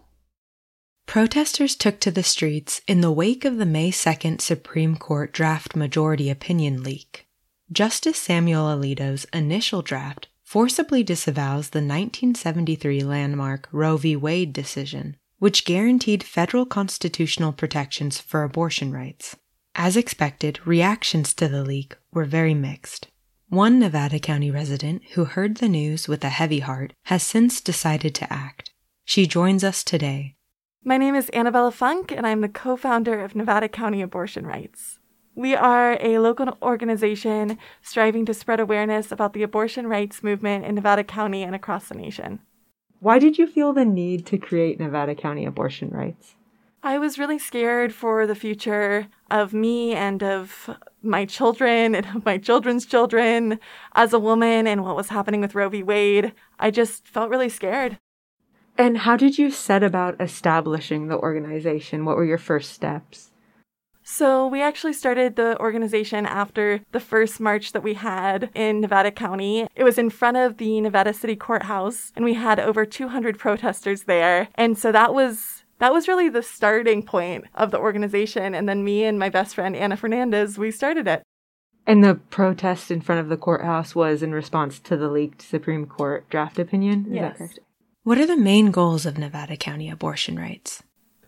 Protesters 1.04 1.76
took 1.76 2.00
to 2.00 2.10
the 2.10 2.22
streets 2.22 2.80
in 2.88 3.02
the 3.02 3.12
wake 3.12 3.44
of 3.44 3.58
the 3.58 3.66
May 3.66 3.90
2nd 3.90 4.40
Supreme 4.40 4.96
Court 4.96 5.34
draft 5.34 5.76
majority 5.76 6.30
opinion 6.30 6.82
leak. 6.82 7.26
Justice 7.70 8.16
Samuel 8.16 8.64
Alito's 8.64 9.26
initial 9.34 9.82
draft 9.82 10.28
forcibly 10.52 11.02
disavows 11.02 11.70
the 11.70 11.78
1973 11.78 13.02
landmark 13.02 13.66
Roe 13.72 13.96
v. 13.96 14.14
Wade 14.14 14.52
decision, 14.52 15.16
which 15.38 15.64
guaranteed 15.64 16.22
federal 16.22 16.66
constitutional 16.66 17.54
protections 17.54 18.20
for 18.20 18.42
abortion 18.42 18.92
rights. 18.92 19.34
As 19.74 19.96
expected, 19.96 20.60
reactions 20.66 21.32
to 21.32 21.48
the 21.48 21.64
leak 21.64 21.96
were 22.12 22.26
very 22.26 22.52
mixed. 22.52 23.08
One 23.48 23.78
Nevada 23.78 24.18
County 24.18 24.50
resident 24.50 25.02
who 25.14 25.24
heard 25.24 25.56
the 25.56 25.70
news 25.70 26.06
with 26.06 26.22
a 26.22 26.28
heavy 26.28 26.58
heart 26.58 26.92
has 27.04 27.22
since 27.22 27.62
decided 27.62 28.14
to 28.16 28.30
act. 28.30 28.72
She 29.06 29.26
joins 29.26 29.64
us 29.64 29.82
today. 29.82 30.36
My 30.84 30.98
name 30.98 31.14
is 31.14 31.30
Annabella 31.30 31.70
Funk, 31.70 32.12
and 32.12 32.26
I'm 32.26 32.42
the 32.42 32.50
co 32.50 32.76
founder 32.76 33.24
of 33.24 33.34
Nevada 33.34 33.70
County 33.70 34.02
Abortion 34.02 34.46
Rights. 34.46 34.98
We 35.34 35.54
are 35.54 35.96
a 36.00 36.18
local 36.18 36.58
organization 36.62 37.58
striving 37.80 38.26
to 38.26 38.34
spread 38.34 38.60
awareness 38.60 39.10
about 39.10 39.32
the 39.32 39.42
abortion 39.42 39.86
rights 39.86 40.22
movement 40.22 40.66
in 40.66 40.74
Nevada 40.74 41.04
County 41.04 41.42
and 41.42 41.54
across 41.54 41.88
the 41.88 41.94
nation. 41.94 42.40
Why 43.00 43.18
did 43.18 43.38
you 43.38 43.46
feel 43.46 43.72
the 43.72 43.84
need 43.84 44.26
to 44.26 44.38
create 44.38 44.78
Nevada 44.78 45.14
County 45.14 45.46
Abortion 45.46 45.88
Rights? 45.90 46.36
I 46.84 46.98
was 46.98 47.18
really 47.18 47.38
scared 47.38 47.94
for 47.94 48.26
the 48.26 48.34
future 48.34 49.08
of 49.30 49.54
me 49.54 49.94
and 49.94 50.22
of 50.22 50.70
my 51.02 51.24
children 51.24 51.94
and 51.94 52.06
of 52.14 52.24
my 52.26 52.38
children's 52.38 52.84
children 52.84 53.58
as 53.94 54.12
a 54.12 54.18
woman 54.18 54.66
and 54.66 54.84
what 54.84 54.96
was 54.96 55.08
happening 55.08 55.40
with 55.40 55.54
Roe 55.54 55.68
v. 55.68 55.82
Wade. 55.82 56.32
I 56.58 56.70
just 56.70 57.06
felt 57.08 57.30
really 57.30 57.48
scared. 57.48 57.98
And 58.78 58.98
how 58.98 59.16
did 59.16 59.38
you 59.38 59.50
set 59.50 59.82
about 59.82 60.20
establishing 60.20 61.08
the 61.08 61.18
organization? 61.18 62.04
What 62.04 62.16
were 62.16 62.24
your 62.24 62.38
first 62.38 62.72
steps? 62.72 63.31
So, 64.04 64.46
we 64.46 64.60
actually 64.60 64.92
started 64.92 65.36
the 65.36 65.58
organization 65.60 66.26
after 66.26 66.80
the 66.92 67.00
first 67.00 67.40
march 67.40 67.72
that 67.72 67.82
we 67.82 67.94
had 67.94 68.50
in 68.54 68.80
Nevada 68.80 69.10
County. 69.10 69.68
It 69.76 69.84
was 69.84 69.98
in 69.98 70.10
front 70.10 70.36
of 70.36 70.56
the 70.56 70.80
Nevada 70.80 71.12
City 71.12 71.36
Courthouse, 71.36 72.12
and 72.16 72.24
we 72.24 72.34
had 72.34 72.58
over 72.58 72.84
200 72.84 73.38
protesters 73.38 74.04
there. 74.04 74.48
And 74.56 74.76
so 74.76 74.92
that 74.92 75.14
was 75.14 75.62
that 75.78 75.92
was 75.92 76.06
really 76.06 76.28
the 76.28 76.44
starting 76.44 77.02
point 77.02 77.44
of 77.56 77.72
the 77.72 77.78
organization. 77.78 78.54
And 78.54 78.68
then 78.68 78.84
me 78.84 79.02
and 79.02 79.18
my 79.18 79.28
best 79.28 79.56
friend 79.56 79.74
Anna 79.74 79.96
Fernandez, 79.96 80.56
we 80.56 80.70
started 80.70 81.08
it. 81.08 81.24
And 81.86 82.04
the 82.04 82.14
protest 82.14 82.92
in 82.92 83.00
front 83.00 83.20
of 83.20 83.28
the 83.28 83.36
courthouse 83.36 83.94
was 83.94 84.22
in 84.22 84.32
response 84.32 84.78
to 84.78 84.96
the 84.96 85.08
leaked 85.08 85.42
Supreme 85.42 85.86
Court 85.86 86.28
draft 86.28 86.60
opinion? 86.60 87.06
Is 87.08 87.14
yes. 87.14 87.32
that 87.32 87.38
correct? 87.38 87.58
What 88.04 88.18
are 88.18 88.26
the 88.26 88.36
main 88.36 88.70
goals 88.70 89.06
of 89.06 89.18
Nevada 89.18 89.56
County 89.56 89.90
abortion 89.90 90.36
rights? 90.36 90.82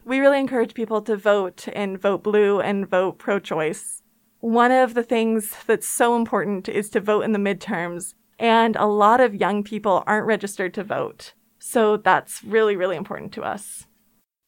We 0.07 0.21
really 0.21 0.39
encourage 0.39 0.75
people 0.75 1.01
to 1.03 1.17
vote 1.17 1.67
and 1.73 1.99
vote 1.99 2.23
blue 2.23 2.61
and 2.61 2.87
vote 2.87 3.19
pro 3.19 3.39
choice. 3.39 4.03
One 4.41 4.71
of 4.71 4.93
the 4.93 5.03
things 5.03 5.57
that's 5.67 5.89
so 5.89 6.15
important 6.15 6.69
is 6.69 6.91
to 6.91 7.01
vote 7.01 7.23
in 7.23 7.33
the 7.33 7.39
midterms, 7.39 8.13
and 8.39 8.77
a 8.77 8.85
lot 8.85 9.23
of 9.23 9.35
young 9.35 9.65
people 9.65 10.05
aren't 10.07 10.27
registered 10.27 10.75
to 10.75 10.85
vote. 10.85 11.33
So 11.59 11.97
that's 11.97 12.45
really, 12.45 12.77
really 12.77 12.97
important 12.97 13.33
to 13.33 13.43
us. 13.43 13.87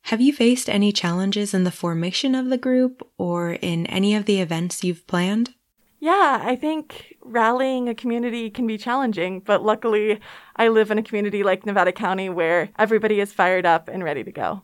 Have 0.02 0.20
you 0.20 0.34
faced 0.34 0.68
any 0.68 0.92
challenges 0.92 1.54
in 1.54 1.64
the 1.64 1.70
formation 1.70 2.34
of 2.34 2.50
the 2.50 2.58
group 2.58 3.08
or 3.16 3.52
in 3.52 3.86
any 3.86 4.14
of 4.14 4.26
the 4.26 4.42
events 4.42 4.84
you've 4.84 5.06
planned? 5.06 5.54
Yeah, 5.98 6.42
I 6.44 6.54
think 6.54 7.16
rallying 7.22 7.88
a 7.88 7.94
community 7.94 8.50
can 8.50 8.66
be 8.66 8.76
challenging, 8.76 9.40
but 9.40 9.64
luckily 9.64 10.20
I 10.54 10.68
live 10.68 10.90
in 10.90 10.98
a 10.98 11.02
community 11.02 11.42
like 11.42 11.64
Nevada 11.64 11.92
County 11.92 12.28
where 12.28 12.68
everybody 12.78 13.20
is 13.20 13.32
fired 13.32 13.64
up 13.64 13.88
and 13.88 14.04
ready 14.04 14.22
to 14.22 14.30
go. 14.30 14.62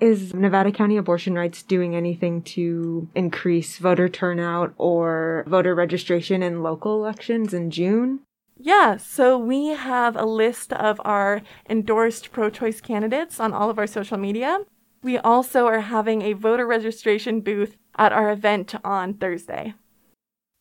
Is 0.00 0.32
Nevada 0.32 0.72
County 0.72 0.96
Abortion 0.96 1.34
Rights 1.34 1.62
doing 1.62 1.94
anything 1.94 2.40
to 2.42 3.08
increase 3.14 3.76
voter 3.76 4.08
turnout 4.08 4.72
or 4.78 5.44
voter 5.46 5.74
registration 5.74 6.42
in 6.42 6.62
local 6.62 6.94
elections 6.94 7.52
in 7.52 7.70
June? 7.70 8.20
Yeah, 8.56 8.96
so 8.96 9.38
we 9.38 9.68
have 9.68 10.16
a 10.16 10.24
list 10.24 10.72
of 10.72 11.00
our 11.04 11.42
endorsed 11.68 12.32
pro 12.32 12.48
choice 12.48 12.80
candidates 12.80 13.38
on 13.38 13.52
all 13.52 13.68
of 13.68 13.78
our 13.78 13.86
social 13.86 14.16
media. 14.16 14.60
We 15.02 15.18
also 15.18 15.66
are 15.66 15.80
having 15.80 16.22
a 16.22 16.32
voter 16.32 16.66
registration 16.66 17.42
booth 17.42 17.76
at 17.98 18.12
our 18.12 18.30
event 18.30 18.74
on 18.82 19.14
Thursday. 19.14 19.74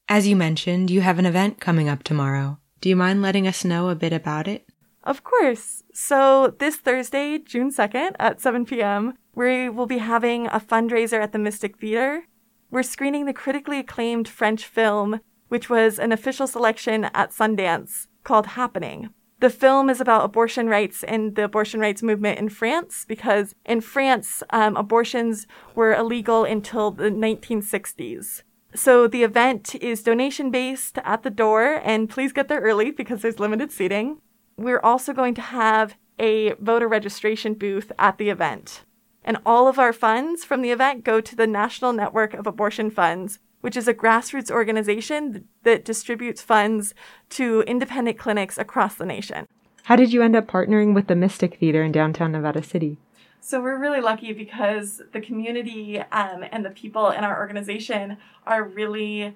As 0.10 0.28
you 0.28 0.36
mentioned, 0.36 0.90
you 0.90 1.00
have 1.00 1.20
an 1.20 1.26
event 1.26 1.62
coming 1.62 1.88
up 1.88 2.04
tomorrow. 2.04 2.58
Do 2.82 2.90
you 2.90 2.96
mind 2.98 3.22
letting 3.22 3.48
us 3.48 3.64
know 3.64 3.88
a 3.88 3.96
bit 3.96 4.12
about 4.12 4.50
it? 4.50 4.66
Of 5.04 5.24
course. 5.24 5.84
So, 5.94 6.56
this 6.60 6.76
Thursday, 6.76 7.38
June 7.40 7.72
2nd 7.72 8.16
at 8.20 8.42
7 8.42 8.66
p.m., 8.66 9.18
we 9.40 9.70
will 9.70 9.86
be 9.86 10.00
having 10.00 10.48
a 10.48 10.60
fundraiser 10.60 11.24
at 11.24 11.32
the 11.32 11.40
Mystic 11.40 11.78
Theater. 11.78 12.26
We're 12.70 12.84
screening 12.84 13.24
the 13.24 13.32
critically 13.32 13.80
acclaimed 13.80 14.28
French 14.28 14.66
film, 14.66 15.22
which 15.48 15.70
was 15.70 15.98
an 15.98 16.12
official 16.12 16.46
selection 16.46 17.06
at 17.06 17.32
Sundance, 17.32 18.08
called 18.26 18.48
Happening. 18.48 19.12
The 19.40 19.50
film 19.50 19.90
is 19.90 20.02
about 20.02 20.26
abortion 20.26 20.68
rights 20.68 21.06
and 21.06 21.38
the 21.38 21.46
abortion 21.46 21.80
rights 21.80 22.04
movement 22.04 22.38
in 22.38 22.50
France 22.50 23.06
because 23.08 23.56
in 23.66 23.80
France, 23.80 24.44
um, 24.50 24.76
abortions 24.76 25.48
were 25.74 25.96
illegal 25.96 26.44
until 26.44 26.92
the 26.92 27.10
1960s. 27.10 28.42
So 28.76 29.08
the 29.08 29.24
event 29.24 29.74
is 29.76 30.04
donation 30.04 30.52
based 30.52 30.98
at 31.06 31.24
the 31.24 31.30
door, 31.30 31.80
and 31.86 32.10
please 32.10 32.34
get 32.34 32.50
there 32.50 32.60
early 32.60 32.92
because 32.92 33.22
there's 33.22 33.40
limited 33.40 33.72
seating. 33.72 34.18
We're 34.58 34.82
also 34.82 35.14
going 35.14 35.36
to 35.36 35.42
have 35.42 35.96
a 36.20 36.56
voter 36.56 36.90
registration 36.90 37.54
booth 37.54 37.94
at 37.98 38.18
the 38.18 38.30
event. 38.30 38.84
And 39.24 39.38
all 39.46 39.68
of 39.68 39.80
our 39.80 39.94
funds 39.94 40.46
from 40.46 40.62
the 40.62 40.72
event 40.72 41.04
go 41.04 41.22
to 41.22 41.36
the 41.36 41.48
National 41.48 41.94
Network 41.94 42.34
of 42.34 42.48
Abortion 42.48 42.90
Funds, 42.90 43.40
which 43.62 43.76
is 43.76 43.88
a 43.88 43.94
grassroots 43.94 44.50
organization 44.50 45.46
that 45.64 45.86
distributes 45.86 46.42
funds 46.42 46.94
to 47.30 47.62
independent 47.68 48.18
clinics 48.18 48.58
across 48.58 48.96
the 48.96 49.06
nation. 49.06 49.48
How 49.84 49.96
did 49.96 50.14
you 50.14 50.22
end 50.22 50.36
up 50.36 50.48
partnering 50.48 50.94
with 50.94 51.08
the 51.08 51.16
Mystic 51.16 51.60
Theater 51.60 51.84
in 51.84 51.92
downtown 51.92 52.32
Nevada 52.32 52.64
City? 52.64 52.98
So 53.42 53.62
we're 53.62 53.80
really 53.80 54.02
lucky 54.02 54.34
because 54.34 55.02
the 55.14 55.22
community 55.22 56.00
um, 56.00 56.44
and 56.52 56.64
the 56.66 56.70
people 56.70 57.10
in 57.10 57.24
our 57.24 57.40
organization 57.40 58.18
are 58.46 58.64
really, 58.64 59.36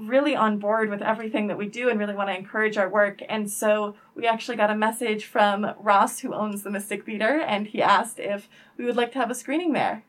really 0.00 0.36
on 0.36 0.58
board 0.58 0.90
with 0.90 1.02
everything 1.02 1.48
that 1.48 1.58
we 1.58 1.68
do 1.68 1.88
and 1.88 1.98
really 1.98 2.14
want 2.14 2.28
to 2.28 2.36
encourage 2.36 2.76
our 2.76 2.88
work. 2.88 3.20
And 3.28 3.50
so 3.50 3.94
we 4.14 4.26
actually 4.26 4.56
got 4.56 4.70
a 4.70 4.76
message 4.76 5.24
from 5.24 5.74
Ross, 5.78 6.20
who 6.20 6.34
owns 6.34 6.62
the 6.62 6.70
Mystic 6.70 7.04
Theater, 7.04 7.40
and 7.40 7.66
he 7.66 7.82
asked 7.82 8.18
if 8.18 8.48
we 8.76 8.84
would 8.84 8.96
like 8.96 9.12
to 9.12 9.18
have 9.18 9.30
a 9.30 9.34
screening 9.34 9.72
there. 9.72 10.04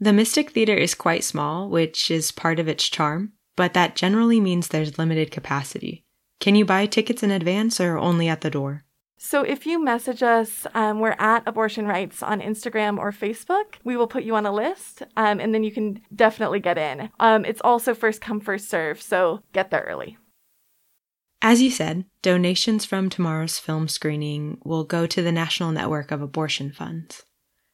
The 0.00 0.12
Mystic 0.12 0.50
Theater 0.50 0.74
is 0.74 0.94
quite 0.94 1.24
small, 1.24 1.68
which 1.68 2.10
is 2.10 2.32
part 2.32 2.58
of 2.58 2.68
its 2.68 2.88
charm, 2.88 3.32
but 3.56 3.74
that 3.74 3.96
generally 3.96 4.40
means 4.40 4.68
there's 4.68 4.98
limited 4.98 5.30
capacity. 5.30 6.04
Can 6.40 6.54
you 6.54 6.64
buy 6.64 6.86
tickets 6.86 7.22
in 7.22 7.30
advance 7.30 7.80
or 7.80 7.96
only 7.96 8.28
at 8.28 8.42
the 8.42 8.50
door? 8.50 8.84
So 9.18 9.42
if 9.42 9.66
you 9.66 9.82
message 9.82 10.22
us, 10.22 10.66
um, 10.74 11.00
we're 11.00 11.16
at 11.18 11.42
Abortion 11.46 11.86
Rights 11.86 12.22
on 12.22 12.40
Instagram 12.40 12.98
or 12.98 13.12
Facebook. 13.12 13.76
We 13.82 13.96
will 13.96 14.06
put 14.06 14.24
you 14.24 14.36
on 14.36 14.44
a 14.44 14.52
list, 14.52 15.02
um, 15.16 15.40
and 15.40 15.54
then 15.54 15.64
you 15.64 15.72
can 15.72 16.00
definitely 16.14 16.60
get 16.60 16.76
in. 16.76 17.10
Um, 17.18 17.44
it's 17.44 17.62
also 17.64 17.94
first 17.94 18.20
come, 18.20 18.40
first 18.40 18.68
serve, 18.68 19.00
so 19.00 19.42
get 19.52 19.70
there 19.70 19.86
early. 19.88 20.18
As 21.40 21.62
you 21.62 21.70
said, 21.70 22.04
donations 22.22 22.84
from 22.84 23.08
tomorrow's 23.08 23.58
film 23.58 23.88
screening 23.88 24.58
will 24.64 24.84
go 24.84 25.06
to 25.06 25.22
the 25.22 25.32
National 25.32 25.70
Network 25.70 26.10
of 26.10 26.20
Abortion 26.20 26.72
Funds. 26.72 27.24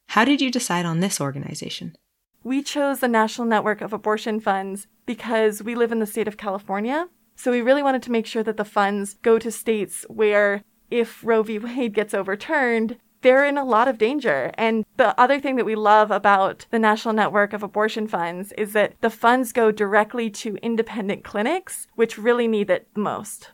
How 0.08 0.25
did 0.25 0.40
you 0.40 0.50
decide 0.50 0.84
on 0.84 1.00
this 1.00 1.20
organization? 1.20 1.96
We 2.44 2.62
chose 2.62 3.00
the 3.00 3.08
National 3.08 3.46
Network 3.46 3.80
of 3.80 3.92
Abortion 3.92 4.40
Funds 4.40 4.87
because 5.06 5.62
we 5.62 5.75
live 5.75 5.92
in 5.92 6.00
the 6.00 6.06
state 6.06 6.28
of 6.28 6.37
California. 6.37 7.08
So 7.34 7.50
we 7.50 7.62
really 7.62 7.82
wanted 7.82 8.02
to 8.02 8.12
make 8.12 8.26
sure 8.26 8.42
that 8.42 8.56
the 8.56 8.64
funds 8.64 9.14
go 9.22 9.38
to 9.38 9.50
states 9.50 10.04
where 10.08 10.64
if 10.92 11.25
Roe 11.25 11.42
v. 11.42 11.58
Wade 11.58 11.94
gets 11.94 12.12
overturned, 12.12 12.99
they're 13.22 13.46
in 13.46 13.56
a 13.56 13.64
lot 13.64 13.88
of 13.88 13.99
danger. 13.99 14.52
And 14.54 14.84
the 14.96 15.18
other 15.18 15.40
thing 15.40 15.56
that 15.56 15.64
we 15.64 15.75
love 15.75 16.11
about 16.11 16.66
the 16.70 16.78
National 16.78 17.14
Network 17.14 17.52
of 17.52 17.62
Abortion 17.62 18.06
Funds 18.06 18.52
is 18.58 18.75
that 18.75 19.00
the 19.00 19.11
funds 19.11 19.52
go 19.52 19.70
directly 19.70 20.28
to 20.30 20.56
independent 20.56 21.25
clinics, 21.25 21.87
which 21.94 22.18
really 22.18 22.46
need 22.46 22.68
it 22.68 22.88
the 22.94 23.00
most. 23.00 23.50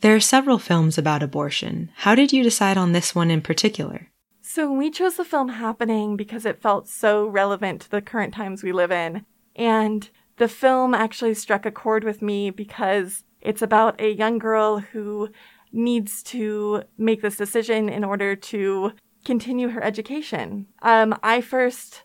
There 0.00 0.14
are 0.14 0.20
several 0.20 0.58
films 0.58 0.96
about 0.96 1.22
abortion. 1.22 1.90
How 1.96 2.14
did 2.14 2.32
you 2.32 2.42
decide 2.42 2.78
on 2.78 2.92
this 2.92 3.14
one 3.14 3.30
in 3.30 3.42
particular? 3.42 4.08
So 4.40 4.72
we 4.72 4.90
chose 4.90 5.16
the 5.16 5.24
film 5.24 5.50
Happening 5.50 6.16
because 6.16 6.46
it 6.46 6.62
felt 6.62 6.88
so 6.88 7.26
relevant 7.26 7.82
to 7.82 7.90
the 7.90 8.00
current 8.00 8.32
times 8.32 8.62
we 8.62 8.72
live 8.72 8.92
in. 8.92 9.26
And 9.56 10.08
the 10.36 10.48
film 10.48 10.94
actually 10.94 11.34
struck 11.34 11.66
a 11.66 11.70
chord 11.70 12.04
with 12.04 12.22
me 12.22 12.50
because 12.50 13.24
it's 13.40 13.62
about 13.62 14.00
a 14.00 14.12
young 14.12 14.38
girl 14.38 14.78
who 14.78 15.30
needs 15.72 16.22
to 16.24 16.82
make 16.96 17.22
this 17.22 17.36
decision 17.36 17.88
in 17.88 18.04
order 18.04 18.34
to 18.36 18.92
continue 19.24 19.68
her 19.68 19.82
education. 19.82 20.66
Um, 20.82 21.18
I 21.22 21.40
first 21.40 22.02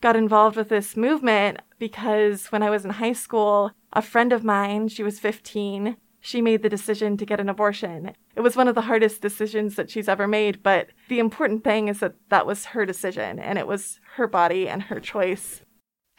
got 0.00 0.16
involved 0.16 0.56
with 0.56 0.68
this 0.68 0.96
movement 0.96 1.60
because 1.78 2.46
when 2.46 2.62
I 2.62 2.70
was 2.70 2.84
in 2.84 2.90
high 2.90 3.12
school, 3.12 3.72
a 3.92 4.02
friend 4.02 4.32
of 4.32 4.44
mine, 4.44 4.88
she 4.88 5.02
was 5.02 5.20
15, 5.20 5.96
she 6.20 6.40
made 6.40 6.62
the 6.62 6.68
decision 6.68 7.16
to 7.16 7.26
get 7.26 7.40
an 7.40 7.48
abortion. 7.48 8.12
It 8.36 8.40
was 8.40 8.56
one 8.56 8.68
of 8.68 8.74
the 8.74 8.82
hardest 8.82 9.20
decisions 9.20 9.76
that 9.76 9.90
she's 9.90 10.08
ever 10.08 10.26
made, 10.26 10.62
but 10.62 10.88
the 11.08 11.18
important 11.18 11.64
thing 11.64 11.88
is 11.88 12.00
that 12.00 12.14
that 12.30 12.46
was 12.46 12.66
her 12.66 12.86
decision 12.86 13.38
and 13.38 13.58
it 13.58 13.66
was 13.66 14.00
her 14.14 14.26
body 14.26 14.68
and 14.68 14.82
her 14.84 15.00
choice. 15.00 15.62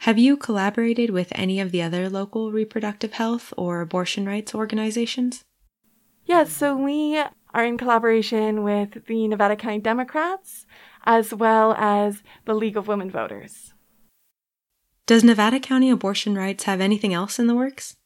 Have 0.00 0.18
you 0.18 0.36
collaborated 0.36 1.10
with 1.10 1.32
any 1.34 1.60
of 1.60 1.72
the 1.72 1.80
other 1.80 2.10
local 2.10 2.52
reproductive 2.52 3.14
health 3.14 3.54
or 3.56 3.80
abortion 3.80 4.26
rights 4.26 4.54
organizations? 4.54 5.42
Yes, 6.26 6.48
yeah, 6.48 6.54
so 6.56 6.76
we 6.76 7.22
are 7.52 7.64
in 7.64 7.78
collaboration 7.78 8.64
with 8.64 9.06
the 9.06 9.28
Nevada 9.28 9.56
County 9.56 9.78
Democrats 9.78 10.66
as 11.04 11.34
well 11.34 11.74
as 11.74 12.22
the 12.46 12.54
League 12.54 12.76
of 12.76 12.88
Women 12.88 13.10
Voters. 13.10 13.74
Does 15.06 15.22
Nevada 15.22 15.60
County 15.60 15.90
Abortion 15.90 16.34
Rights 16.34 16.64
have 16.64 16.80
anything 16.80 17.12
else 17.12 17.38
in 17.38 17.46
the 17.46 17.54
works? 17.54 17.96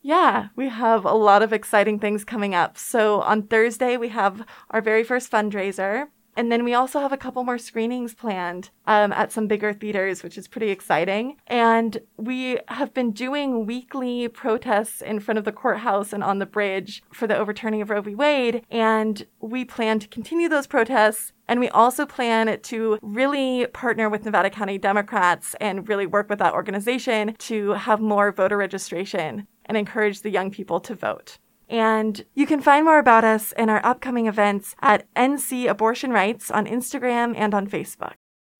Yeah, 0.00 0.48
we 0.54 0.68
have 0.68 1.04
a 1.04 1.12
lot 1.12 1.42
of 1.42 1.52
exciting 1.52 1.98
things 1.98 2.24
coming 2.24 2.54
up. 2.54 2.78
So 2.78 3.20
on 3.22 3.48
Thursday, 3.48 3.96
we 3.96 4.10
have 4.10 4.46
our 4.70 4.80
very 4.80 5.02
first 5.02 5.32
fundraiser. 5.32 6.06
And 6.36 6.52
then 6.52 6.64
we 6.64 6.74
also 6.74 7.00
have 7.00 7.12
a 7.12 7.16
couple 7.16 7.42
more 7.44 7.58
screenings 7.58 8.14
planned 8.14 8.70
um, 8.86 9.12
at 9.12 9.32
some 9.32 9.46
bigger 9.46 9.72
theaters, 9.72 10.22
which 10.22 10.36
is 10.36 10.46
pretty 10.46 10.70
exciting. 10.70 11.38
And 11.46 11.98
we 12.16 12.58
have 12.68 12.92
been 12.92 13.12
doing 13.12 13.66
weekly 13.66 14.28
protests 14.28 15.00
in 15.00 15.20
front 15.20 15.38
of 15.38 15.44
the 15.44 15.52
courthouse 15.52 16.12
and 16.12 16.22
on 16.22 16.38
the 16.38 16.46
bridge 16.46 17.02
for 17.12 17.26
the 17.26 17.36
overturning 17.36 17.80
of 17.80 17.90
Roe 17.90 18.02
v. 18.02 18.14
Wade. 18.14 18.64
And 18.70 19.26
we 19.40 19.64
plan 19.64 19.98
to 20.00 20.08
continue 20.08 20.48
those 20.48 20.66
protests. 20.66 21.32
And 21.48 21.60
we 21.60 21.68
also 21.70 22.04
plan 22.04 22.60
to 22.60 22.98
really 23.02 23.66
partner 23.68 24.08
with 24.10 24.24
Nevada 24.24 24.50
County 24.50 24.78
Democrats 24.78 25.54
and 25.60 25.88
really 25.88 26.06
work 26.06 26.28
with 26.28 26.40
that 26.40 26.54
organization 26.54 27.34
to 27.38 27.72
have 27.72 28.00
more 28.00 28.32
voter 28.32 28.56
registration 28.56 29.46
and 29.64 29.76
encourage 29.76 30.22
the 30.22 30.30
young 30.30 30.50
people 30.50 30.80
to 30.80 30.94
vote. 30.94 31.38
And 31.68 32.24
you 32.34 32.46
can 32.46 32.60
find 32.60 32.84
more 32.84 32.98
about 32.98 33.24
us 33.24 33.52
in 33.52 33.68
our 33.68 33.84
upcoming 33.84 34.26
events 34.26 34.76
at 34.80 35.12
NC 35.14 35.68
Abortion 35.68 36.12
Rights 36.12 36.50
on 36.50 36.66
Instagram 36.66 37.34
and 37.36 37.54
on 37.54 37.66
Facebook. 37.66 38.14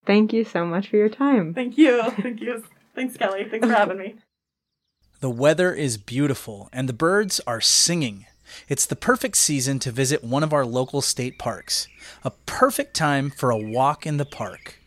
Thank 0.04 0.32
you 0.32 0.44
so 0.44 0.64
much 0.64 0.88
for 0.88 0.96
your 0.96 1.08
time. 1.08 1.54
Thank 1.54 1.78
you. 1.78 2.02
Thank 2.22 2.40
you. 2.40 2.64
Thanks, 2.94 3.16
Kelly. 3.16 3.44
Thanks 3.48 3.66
for 3.66 3.74
having 3.74 3.98
me. 3.98 4.16
The 5.20 5.30
weather 5.30 5.72
is 5.72 5.96
beautiful 5.96 6.68
and 6.72 6.88
the 6.88 6.92
birds 6.92 7.40
are 7.46 7.60
singing. 7.60 8.26
It's 8.68 8.86
the 8.86 8.96
perfect 8.96 9.36
season 9.36 9.78
to 9.80 9.90
visit 9.90 10.22
one 10.22 10.42
of 10.42 10.52
our 10.52 10.64
local 10.64 11.00
state 11.00 11.38
parks. 11.38 11.88
A 12.22 12.30
perfect 12.30 12.94
time 12.94 13.30
for 13.30 13.50
a 13.50 13.56
walk 13.56 14.06
in 14.06 14.18
the 14.18 14.24
park. 14.24 14.78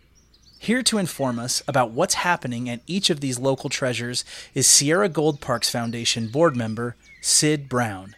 Here 0.61 0.83
to 0.83 0.97
inform 0.97 1.39
us 1.39 1.63
about 1.69 1.91
what's 1.91 2.15
happening 2.15 2.69
at 2.69 2.81
each 2.85 3.09
of 3.09 3.21
these 3.21 3.39
local 3.39 3.69
treasures 3.69 4.25
is 4.53 4.67
Sierra 4.67 5.07
Gold 5.07 5.39
Parks 5.39 5.69
Foundation 5.69 6.27
board 6.27 6.53
member 6.53 6.97
Sid 7.21 7.69
Brown. 7.69 8.13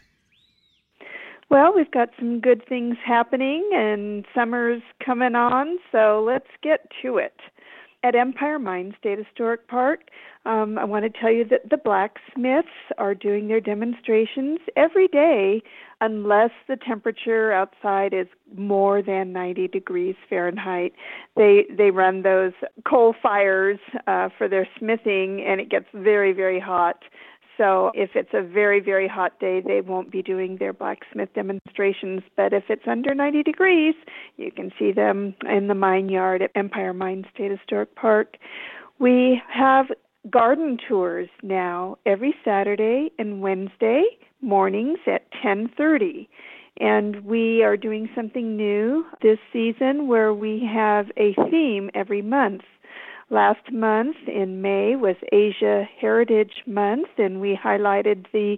Well, 1.51 1.71
we've 1.75 1.91
got 1.91 2.09
some 2.17 2.39
good 2.39 2.65
things 2.67 2.97
happening 3.05 3.69
and 3.73 4.25
summer's 4.33 4.81
coming 5.05 5.35
on, 5.35 5.77
so 5.91 6.23
let's 6.25 6.49
get 6.63 6.87
to 7.03 7.17
it. 7.17 7.39
At 8.03 8.15
Empire 8.15 8.57
Mine 8.57 8.95
State 8.97 9.19
Historic 9.19 9.67
Park, 9.67 10.09
um, 10.45 10.79
I 10.79 10.85
want 10.85 11.05
to 11.05 11.19
tell 11.19 11.31
you 11.31 11.45
that 11.45 11.69
the 11.69 11.77
blacksmiths 11.77 12.67
are 12.97 13.13
doing 13.13 13.47
their 13.47 13.61
demonstrations 13.61 14.57
every 14.75 15.07
day 15.07 15.61
unless 15.99 16.49
the 16.67 16.77
temperature 16.77 17.51
outside 17.51 18.11
is 18.11 18.25
more 18.57 19.03
than 19.03 19.31
90 19.31 19.67
degrees 19.67 20.15
Fahrenheit. 20.27 20.93
They 21.37 21.67
they 21.69 21.91
run 21.91 22.23
those 22.23 22.53
coal 22.87 23.13
fires 23.21 23.77
uh, 24.07 24.29
for 24.35 24.47
their 24.47 24.67
smithing, 24.79 25.45
and 25.47 25.61
it 25.61 25.69
gets 25.69 25.85
very 25.93 26.33
very 26.33 26.59
hot. 26.59 27.03
So 27.61 27.91
if 27.93 28.11
it's 28.15 28.33
a 28.33 28.41
very, 28.41 28.79
very 28.79 29.07
hot 29.07 29.39
day, 29.39 29.61
they 29.61 29.81
won't 29.81 30.11
be 30.11 30.23
doing 30.23 30.57
their 30.57 30.73
blacksmith 30.73 31.29
demonstrations. 31.35 32.23
But 32.35 32.53
if 32.53 32.63
it's 32.69 32.87
under 32.87 33.13
90 33.13 33.43
degrees, 33.43 33.93
you 34.37 34.51
can 34.51 34.71
see 34.79 34.91
them 34.91 35.35
in 35.47 35.67
the 35.67 35.75
mine 35.75 36.09
yard 36.09 36.41
at 36.41 36.49
Empire 36.55 36.91
Mine 36.91 37.23
State 37.31 37.51
Historic 37.51 37.95
Park. 37.95 38.37
We 38.97 39.39
have 39.47 39.85
garden 40.31 40.79
tours 40.87 41.29
now 41.43 41.99
every 42.03 42.33
Saturday 42.43 43.11
and 43.19 43.41
Wednesday 43.41 44.05
mornings 44.41 44.97
at 45.05 45.31
10:30 45.43 46.27
and 46.79 47.23
we 47.25 47.63
are 47.63 47.77
doing 47.77 48.09
something 48.15 48.55
new 48.55 49.05
this 49.21 49.37
season 49.53 50.07
where 50.07 50.33
we 50.33 50.63
have 50.65 51.11
a 51.17 51.33
theme 51.49 51.91
every 51.93 52.21
month 52.21 52.61
Last 53.31 53.71
month 53.71 54.17
in 54.27 54.61
May 54.61 54.97
was 54.97 55.15
Asia 55.31 55.87
Heritage 56.01 56.51
Month, 56.67 57.07
and 57.17 57.39
we 57.39 57.57
highlighted 57.57 58.25
the 58.33 58.57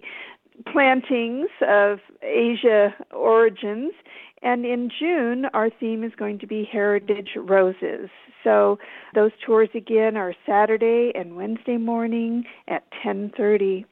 plantings 0.71 1.49
of 1.61 1.99
Asia 2.23 2.95
origins. 3.11 3.93
And 4.41 4.65
in 4.65 4.89
June, 4.99 5.45
our 5.53 5.69
theme 5.69 6.03
is 6.03 6.11
going 6.17 6.39
to 6.39 6.47
be 6.47 6.67
Heritage 6.69 7.29
Roses. 7.37 8.09
So 8.43 8.79
those 9.13 9.29
tours 9.45 9.69
again 9.75 10.17
are 10.17 10.33
Saturday 10.43 11.11
and 11.13 11.35
Wednesday 11.35 11.77
morning 11.77 12.43
at 12.67 12.83
10:30. 13.05 13.85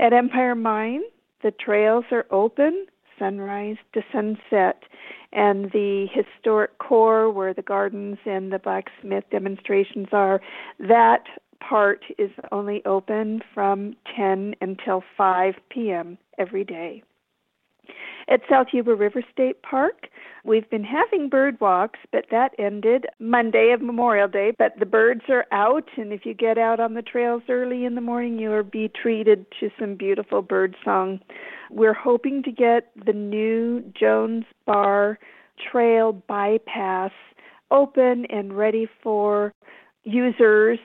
At 0.00 0.14
Empire 0.14 0.54
Mine, 0.54 1.02
the 1.42 1.50
trails 1.50 2.06
are 2.10 2.24
open 2.30 2.86
sunrise 3.18 3.76
to 3.94 4.02
sunset 4.12 4.82
and 5.32 5.70
the 5.72 6.06
historic 6.12 6.78
core 6.78 7.30
where 7.30 7.54
the 7.54 7.62
gardens 7.62 8.18
and 8.26 8.52
the 8.52 8.58
blacksmith 8.58 9.24
demonstrations 9.30 10.08
are, 10.12 10.40
that 10.78 11.24
part 11.60 12.04
is 12.18 12.30
only 12.50 12.84
open 12.84 13.40
from 13.54 13.94
10 14.16 14.54
until 14.60 15.02
5 15.16 15.54
p.m. 15.70 16.18
every 16.38 16.64
day. 16.64 17.02
At 18.28 18.40
South 18.48 18.68
Yuba 18.72 18.94
River 18.94 19.22
State 19.32 19.62
Park, 19.62 20.08
we've 20.44 20.68
been 20.70 20.84
having 20.84 21.28
bird 21.28 21.60
walks, 21.60 21.98
but 22.12 22.26
that 22.30 22.52
ended 22.58 23.06
Monday 23.18 23.72
of 23.72 23.82
Memorial 23.82 24.28
Day. 24.28 24.52
But 24.56 24.78
the 24.78 24.86
birds 24.86 25.22
are 25.28 25.46
out, 25.50 25.88
and 25.96 26.12
if 26.12 26.24
you 26.24 26.34
get 26.34 26.58
out 26.58 26.80
on 26.80 26.94
the 26.94 27.02
trails 27.02 27.42
early 27.48 27.84
in 27.84 27.94
the 27.94 28.00
morning, 28.00 28.38
you'll 28.38 28.62
be 28.62 28.88
treated 28.88 29.46
to 29.60 29.70
some 29.78 29.96
beautiful 29.96 30.42
bird 30.42 30.76
song. 30.84 31.20
We're 31.70 31.94
hoping 31.94 32.42
to 32.44 32.52
get 32.52 32.90
the 33.04 33.12
new 33.12 33.82
Jones 33.98 34.44
Bar 34.66 35.18
Trail 35.70 36.12
bypass 36.12 37.12
open 37.70 38.26
and 38.26 38.56
ready 38.56 38.88
for 39.02 39.52
users 40.04 40.78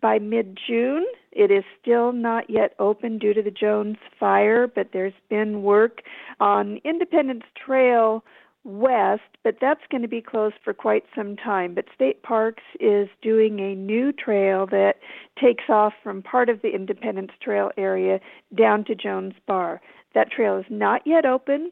by 0.00 0.18
mid 0.18 0.58
June. 0.66 1.06
It 1.32 1.50
is 1.50 1.64
still 1.80 2.12
not 2.12 2.48
yet 2.48 2.74
open 2.78 3.18
due 3.18 3.34
to 3.34 3.42
the 3.42 3.50
Jones 3.50 3.96
fire, 4.18 4.66
but 4.66 4.90
there's 4.92 5.12
been 5.28 5.62
work 5.62 6.00
on 6.40 6.80
Independence 6.84 7.44
Trail 7.54 8.24
West, 8.66 9.22
but 9.44 9.58
that's 9.60 9.82
going 9.90 10.02
to 10.02 10.08
be 10.08 10.20
closed 10.20 10.56
for 10.64 10.74
quite 10.74 11.04
some 11.14 11.36
time. 11.36 11.74
But 11.74 11.84
State 11.94 12.22
Parks 12.22 12.64
is 12.80 13.08
doing 13.22 13.60
a 13.60 13.76
new 13.76 14.12
trail 14.12 14.66
that 14.66 14.96
takes 15.40 15.64
off 15.68 15.92
from 16.02 16.20
part 16.20 16.48
of 16.48 16.62
the 16.62 16.74
Independence 16.74 17.30
Trail 17.40 17.70
area 17.76 18.18
down 18.56 18.84
to 18.86 18.94
Jones 18.96 19.34
Bar. 19.46 19.80
That 20.14 20.32
trail 20.32 20.58
is 20.58 20.64
not 20.68 21.02
yet 21.06 21.24
open. 21.24 21.70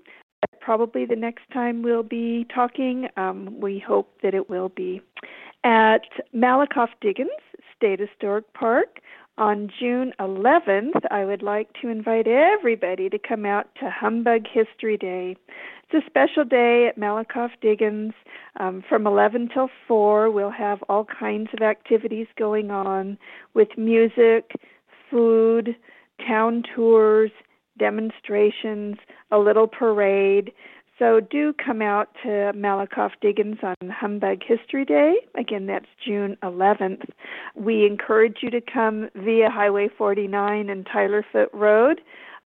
Probably 0.61 1.05
the 1.05 1.17
next 1.17 1.43
time 1.53 1.83
we'll 1.83 2.05
be 2.05 2.47
talking, 2.55 3.09
um, 3.17 3.61
we 3.61 3.81
hope 3.81 4.21
that 4.23 4.35
it 4.35 4.49
will 4.49 4.69
be. 4.69 5.03
At 5.65 6.03
Malakoff 6.35 6.91
Diggins 7.01 7.31
State 7.77 8.01
Historic 8.01 8.53
Park 8.55 9.01
on 9.37 9.69
June 9.81 10.13
11th, 10.21 11.01
I 11.11 11.25
would 11.25 11.43
like 11.43 11.69
to 11.83 11.89
invite 11.89 12.29
everybody 12.29 13.09
to 13.09 13.19
come 13.19 13.45
out 13.45 13.67
to 13.81 13.91
Humbug 13.91 14.43
History 14.47 14.97
Day. 14.97 15.37
It's 15.91 16.05
a 16.05 16.09
special 16.09 16.45
day 16.45 16.87
at 16.89 16.99
Malakoff 16.99 17.51
Diggins. 17.61 18.13
Um, 18.61 18.85
from 18.89 19.07
11 19.07 19.51
till 19.53 19.69
4, 19.89 20.31
we'll 20.31 20.51
have 20.51 20.83
all 20.89 21.05
kinds 21.05 21.49
of 21.53 21.63
activities 21.63 22.29
going 22.39 22.71
on 22.71 23.19
with 23.55 23.69
music, 23.77 24.53
food, 25.11 25.77
town 26.27 26.63
tours, 26.75 27.33
demonstrations, 27.79 28.97
a 29.33 29.39
little 29.39 29.67
parade. 29.67 30.53
So 31.05 31.21
do 31.21 31.53
come 31.53 31.83
out 31.83 32.09
to 32.23 32.53
Malakoff 32.57 33.11
Diggins 33.21 33.59
on 33.63 33.91
Humbug 33.91 34.39
History 34.43 34.87
Day. 34.87 35.17
Again, 35.39 35.67
that's 35.67 35.85
June 36.03 36.39
11th. 36.43 37.11
We 37.55 37.85
encourage 37.85 38.39
you 38.41 38.49
to 38.49 38.63
come 38.63 39.11
via 39.15 39.51
Highway 39.51 39.89
49 39.99 40.71
and 40.71 40.89
Tyler 40.91 41.23
Foote 41.31 41.51
Road. 41.53 42.01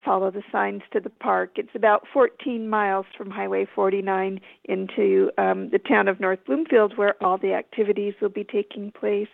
Follow 0.03 0.31
the 0.31 0.41
signs 0.51 0.81
to 0.93 0.99
the 0.99 1.11
park. 1.11 1.57
It's 1.57 1.75
about 1.75 2.07
14 2.11 2.67
miles 2.67 3.05
from 3.15 3.29
Highway 3.29 3.67
49 3.75 4.41
into 4.63 5.29
um, 5.37 5.69
the 5.69 5.77
town 5.77 6.07
of 6.07 6.19
North 6.19 6.39
Bloomfield, 6.47 6.97
where 6.97 7.23
all 7.23 7.37
the 7.37 7.53
activities 7.53 8.15
will 8.19 8.29
be 8.29 8.43
taking 8.43 8.91
place. 8.91 9.27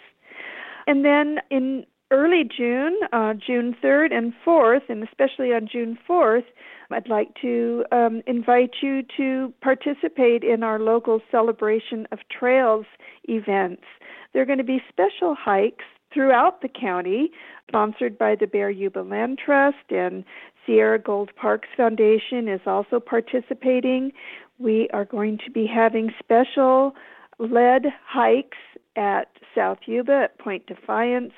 And 0.87 1.05
then 1.05 1.37
in 1.49 1.85
early 2.15 2.45
June, 2.45 2.97
uh, 3.11 3.33
June 3.33 3.75
3rd 3.83 4.13
and 4.13 4.33
4th, 4.45 4.89
and 4.89 5.03
especially 5.03 5.53
on 5.53 5.67
June 5.69 5.97
4th, 6.07 6.45
I'd 6.89 7.09
like 7.09 7.35
to 7.41 7.83
um, 7.91 8.21
invite 8.25 8.75
you 8.81 9.03
to 9.17 9.53
participate 9.61 10.43
in 10.43 10.63
our 10.63 10.79
local 10.79 11.19
celebration 11.29 12.07
of 12.13 12.19
trails 12.31 12.85
events. 13.25 13.83
There 14.31 14.41
are 14.41 14.45
going 14.45 14.59
to 14.59 14.63
be 14.63 14.81
special 14.87 15.35
hikes 15.37 15.83
throughout 16.13 16.61
the 16.61 16.69
county, 16.69 17.31
sponsored 17.67 18.17
by 18.17 18.35
the 18.39 18.47
Bear 18.47 18.69
Yuba 18.69 18.99
Land 18.99 19.39
Trust, 19.43 19.89
and 19.89 20.23
Sierra 20.65 20.99
Gold 20.99 21.31
Parks 21.35 21.67
Foundation 21.75 22.47
is 22.47 22.61
also 22.65 23.01
participating. 23.01 24.13
We 24.57 24.87
are 24.93 25.05
going 25.05 25.37
to 25.43 25.51
be 25.51 25.67
having 25.67 26.11
special 26.17 26.95
led 27.39 27.87
hikes 28.07 28.57
at 28.95 29.27
South 29.53 29.79
Yuba 29.85 30.29
at 30.29 30.39
Point 30.39 30.65
Defiance 30.67 31.33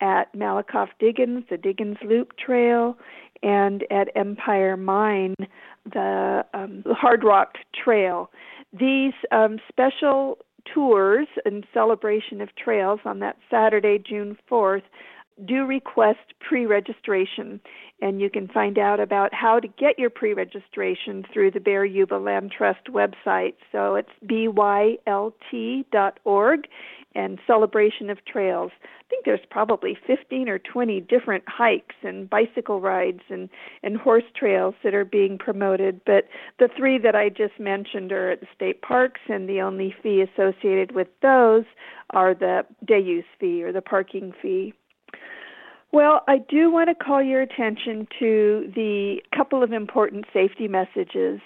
at 0.00 0.32
Malakoff 0.34 0.88
Diggins, 0.98 1.44
the 1.50 1.56
Diggins 1.56 1.96
Loop 2.04 2.36
Trail, 2.36 2.96
and 3.42 3.84
at 3.90 4.08
Empire 4.16 4.76
Mine, 4.76 5.34
the 5.84 6.44
um, 6.54 6.84
Hard 6.86 7.24
Rock 7.24 7.54
Trail. 7.84 8.30
These 8.72 9.14
um, 9.30 9.58
special 9.68 10.38
tours 10.72 11.26
in 11.46 11.64
celebration 11.72 12.40
of 12.40 12.54
trails 12.56 13.00
on 13.04 13.20
that 13.20 13.36
Saturday, 13.50 13.98
June 13.98 14.36
4th, 14.50 14.82
do 15.46 15.64
request 15.64 16.34
pre 16.40 16.66
registration. 16.66 17.60
And 18.00 18.20
you 18.20 18.28
can 18.30 18.48
find 18.48 18.78
out 18.78 19.00
about 19.00 19.32
how 19.32 19.60
to 19.60 19.68
get 19.68 19.98
your 19.98 20.10
pre 20.10 20.32
registration 20.34 21.24
through 21.32 21.52
the 21.52 21.60
Bear 21.60 21.84
Yuba 21.84 22.16
Land 22.16 22.52
Trust 22.56 22.86
website. 22.90 23.54
So 23.70 23.94
it's 23.94 24.10
bylt.org 24.26 25.04
and 27.18 27.40
Celebration 27.48 28.10
of 28.10 28.24
Trails. 28.24 28.70
I 28.80 29.04
think 29.10 29.24
there's 29.24 29.40
probably 29.50 29.98
15 30.06 30.48
or 30.48 30.60
20 30.60 31.00
different 31.00 31.42
hikes 31.48 31.96
and 32.04 32.30
bicycle 32.30 32.80
rides 32.80 33.22
and, 33.28 33.48
and 33.82 33.96
horse 33.96 34.22
trails 34.36 34.76
that 34.84 34.94
are 34.94 35.04
being 35.04 35.36
promoted. 35.36 36.00
But 36.06 36.28
the 36.60 36.68
three 36.76 36.96
that 36.98 37.16
I 37.16 37.28
just 37.28 37.58
mentioned 37.58 38.12
are 38.12 38.30
at 38.30 38.40
the 38.40 38.46
state 38.54 38.82
parks, 38.82 39.20
and 39.28 39.48
the 39.48 39.60
only 39.60 39.92
fee 40.00 40.22
associated 40.22 40.94
with 40.94 41.08
those 41.20 41.64
are 42.10 42.34
the 42.34 42.64
day 42.86 43.00
use 43.00 43.24
fee 43.40 43.64
or 43.64 43.72
the 43.72 43.82
parking 43.82 44.32
fee. 44.40 44.72
Well, 45.90 46.22
I 46.28 46.38
do 46.38 46.70
want 46.70 46.88
to 46.90 46.94
call 46.94 47.22
your 47.22 47.40
attention 47.40 48.06
to 48.20 48.70
the 48.76 49.16
couple 49.34 49.64
of 49.64 49.72
important 49.72 50.26
safety 50.32 50.68
messages. 50.68 51.40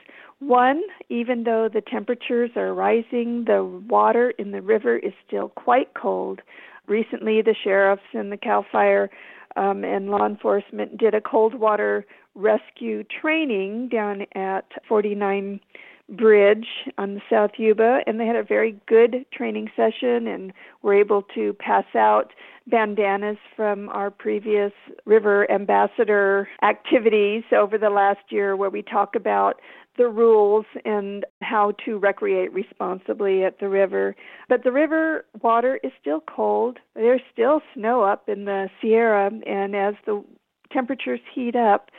One, 0.47 0.83
even 1.09 1.45
though 1.45 1.69
the 1.73 1.81
temperatures 1.81 2.51
are 2.57 2.75
rising, 2.75 3.45
the 3.47 3.63
water 3.89 4.31
in 4.31 4.51
the 4.51 4.61
river 4.61 4.97
is 4.97 5.13
still 5.25 5.51
quite 5.51 5.95
cold. 5.95 6.41
Recently, 6.89 7.43
the 7.43 7.55
sheriffs 7.63 8.03
and 8.13 8.33
the 8.33 8.37
CAL 8.37 8.67
FIRE 8.73 9.09
um, 9.55 9.85
and 9.85 10.11
law 10.11 10.27
enforcement 10.27 10.99
did 10.99 11.15
a 11.15 11.21
cold 11.21 11.55
water 11.55 12.05
rescue 12.35 13.05
training 13.05 13.89
down 13.89 14.27
at 14.35 14.65
49 14.89 15.61
Bridge 16.09 16.67
on 16.99 17.15
the 17.15 17.21
South 17.31 17.53
Yuba, 17.57 18.01
and 18.07 18.19
they 18.19 18.27
had 18.27 18.37
a 18.37 18.43
very 18.43 18.77
good 18.87 19.25
training 19.33 19.71
session 19.77 20.27
and 20.27 20.53
were 20.83 20.93
able 20.95 21.23
to 21.35 21.55
pass 21.55 21.87
out 21.95 22.33
bandanas 22.67 23.39
from 23.57 23.89
our 23.91 24.11
previous 24.11 24.73
river 25.05 25.51
ambassador 25.51 26.49
activities 26.63 27.45
over 27.57 27.79
the 27.79 27.91
last 27.91 28.21
year 28.31 28.57
where 28.57 28.71
we 28.71 28.83
talk 28.83 29.15
about 29.15 29.61
the 29.97 30.09
rules 30.09 30.65
and 30.85 31.27
how 31.43 31.73
to 31.85 31.99
recreate 31.99 32.53
responsibly 32.53 33.45
at 33.45 33.61
the 33.61 33.69
river. 33.69 34.17
But 34.49 34.65
the 34.65 34.73
river 34.73 35.25
water 35.43 35.79
is 35.83 35.93
still 36.01 36.21
cold. 36.21 36.79
There's 36.95 37.21
still 37.33 37.61
snow 37.75 38.03
up 38.03 38.29
in 38.29 38.45
the 38.47 38.69
Sierra, 38.81 39.31
and 39.47 39.77
as 39.77 39.95
the 40.07 40.25
temperatures 40.73 41.21
heat 41.35 41.57
up, 41.57 41.91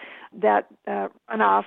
that 0.42 0.68
uh, 0.88 1.10
runoff 1.32 1.66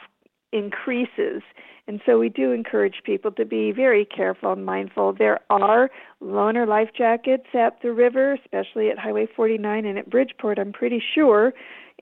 increases. 0.53 1.43
And 1.89 2.01
so 2.05 2.19
we 2.19 2.29
do 2.29 2.51
encourage 2.51 3.03
people 3.05 3.31
to 3.33 3.45
be 3.45 3.71
very 3.71 4.05
careful 4.05 4.53
and 4.53 4.67
mindful. 4.67 5.13
There 5.13 5.41
are 5.51 5.89
loaner 6.21 6.67
life 6.67 6.89
jackets 6.97 7.47
at 7.55 7.81
the 7.81 7.93
river, 7.93 8.33
especially 8.33 8.91
at 8.91 8.99
Highway 8.99 9.29
49 9.37 9.87
and 9.87 9.99
at 9.99 10.11
Bridgeport, 10.11 10.59
I'm 10.59 10.73
pretty 10.73 11.01
sure. 11.15 11.53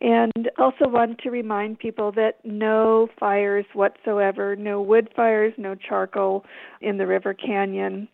And 0.01 0.51
also 0.59 0.89
want 0.89 1.19
to 1.21 1.31
remind 1.31 1.79
people 1.79 2.11
that 2.13 2.39
no 2.45 3.09
fires 3.19 3.65
whatsoever, 3.75 4.57
no 4.57 4.83
wood 4.83 5.09
fires, 5.15 5.55
no 5.57 5.77
charcoal 5.77 6.45
in 6.81 6.99
the 6.99 7.07
River 7.07 7.33
Canyon. 7.33 8.09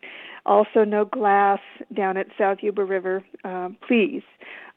Also, 0.45 0.83
no 0.83 1.05
glass 1.05 1.59
down 1.93 2.17
at 2.17 2.27
South 2.37 2.59
Yuba 2.61 2.83
River, 2.83 3.23
uh, 3.43 3.69
please. 3.87 4.23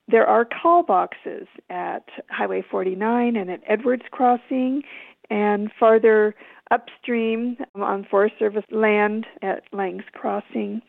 There 0.08 0.26
are 0.26 0.44
call 0.44 0.82
boxes 0.82 1.46
at 1.70 2.04
Highway 2.28 2.62
49 2.70 3.36
and 3.36 3.50
at 3.50 3.60
Edwards 3.66 4.02
Crossing 4.10 4.82
and 5.30 5.70
farther 5.78 6.34
upstream 6.70 7.56
on 7.74 8.06
Forest 8.10 8.36
Service 8.38 8.64
land 8.70 9.26
at 9.42 9.62
Lang's 9.72 10.04
Crossing. 10.12 10.82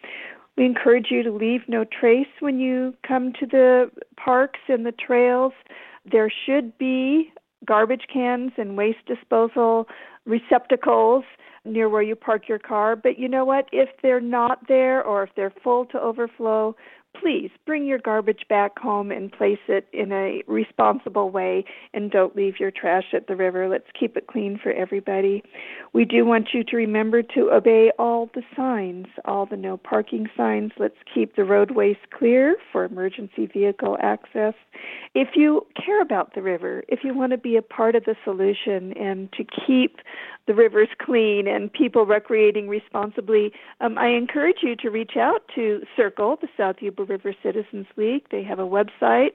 We 0.58 0.66
encourage 0.66 1.08
you 1.12 1.24
to 1.24 1.32
leave 1.32 1.62
no 1.68 1.84
trace 1.84 2.28
when 2.40 2.60
you 2.60 2.94
come 3.06 3.34
to 3.40 3.46
the 3.46 3.92
parks 4.18 4.60
and 4.68 4.86
the 4.86 4.94
trails. 4.94 5.54
There 6.10 6.32
should 6.46 6.78
be 6.78 7.32
garbage 7.66 8.06
cans 8.12 8.52
and 8.58 8.78
waste 8.78 9.06
disposal 9.08 9.88
receptacles 10.26 11.24
near 11.66 11.90
where 11.90 12.02
you 12.02 12.16
park 12.16 12.48
your 12.48 12.60
car. 12.60 12.96
But 12.96 13.18
you 13.18 13.28
know 13.28 13.44
what? 13.44 13.68
If 13.72 13.90
they're 14.02 14.22
not 14.22 14.68
there 14.68 15.04
or 15.04 15.24
if 15.24 15.30
they're 15.36 15.54
full 15.64 15.86
to 15.88 16.00
overflow, 16.00 16.76
please 17.22 17.50
bring 17.66 17.86
your 17.86 18.00
garbage 18.00 18.46
back 18.50 18.78
home 18.80 19.12
and 19.12 19.32
place 19.32 19.60
it 19.68 19.88
in 19.94 20.12
a 20.12 20.44
responsible 20.48 21.30
way 21.30 21.66
and 21.94 22.12
don't 22.12 22.36
leave 22.36 22.60
your 22.60 22.72
trash 22.72 23.14
at 23.14 23.28
the 23.28 23.36
river. 23.36 23.68
Let's 23.68 23.88
keep 23.98 24.18
it 24.18 24.28
clean 24.28 24.60
for 24.62 24.72
everybody. 24.72 25.44
We 25.94 26.06
do 26.06 26.26
want 26.26 26.50
you 26.54 26.64
to 26.64 26.76
remember 26.76 27.22
to 27.22 27.52
obey 27.52 27.92
all 27.98 28.30
the 28.34 28.44
signs, 28.56 29.08
all 29.26 29.46
the 29.46 29.58
no 29.58 29.78
parking 29.78 30.28
signs. 30.36 30.72
Let's 30.78 30.98
keep 31.14 31.36
the 31.36 31.44
roadways 31.44 31.98
clear 32.18 32.58
for 32.72 32.86
emergency 32.86 33.46
vehicle 33.46 33.98
access. 34.02 34.54
If 35.14 35.30
you 35.36 35.66
care 35.84 36.02
about 36.02 36.36
the 36.36 36.42
river, 36.42 36.84
if 36.88 37.00
you 37.04 37.14
want 37.14 37.32
to 37.32 37.38
be 37.38 37.56
a 37.56 37.62
part 37.62 37.96
of 37.96 38.06
the 38.06 38.16
solution 38.24 38.94
and 38.98 39.32
to 39.34 39.44
keep 39.44 39.98
the 40.48 40.54
rivers 40.54 40.90
clean 41.00 41.48
and 41.48 41.72
people 41.72 42.06
recreating 42.06 42.68
responsibly, 42.68 43.52
um, 43.82 43.98
I 43.98 44.10
encourage 44.10 44.58
you 44.62 44.76
to 44.78 44.90
reach 44.90 45.18
out 45.18 45.42
to 45.56 45.82
SYRCL, 45.98 46.42
the 46.42 46.48
South 46.56 46.78
Yuba 46.80 47.04
River 47.04 47.34
Citizens 47.42 47.88
League. 47.98 48.26
They 48.30 48.44
have 48.44 48.60
a 48.60 48.68
website, 48.68 49.32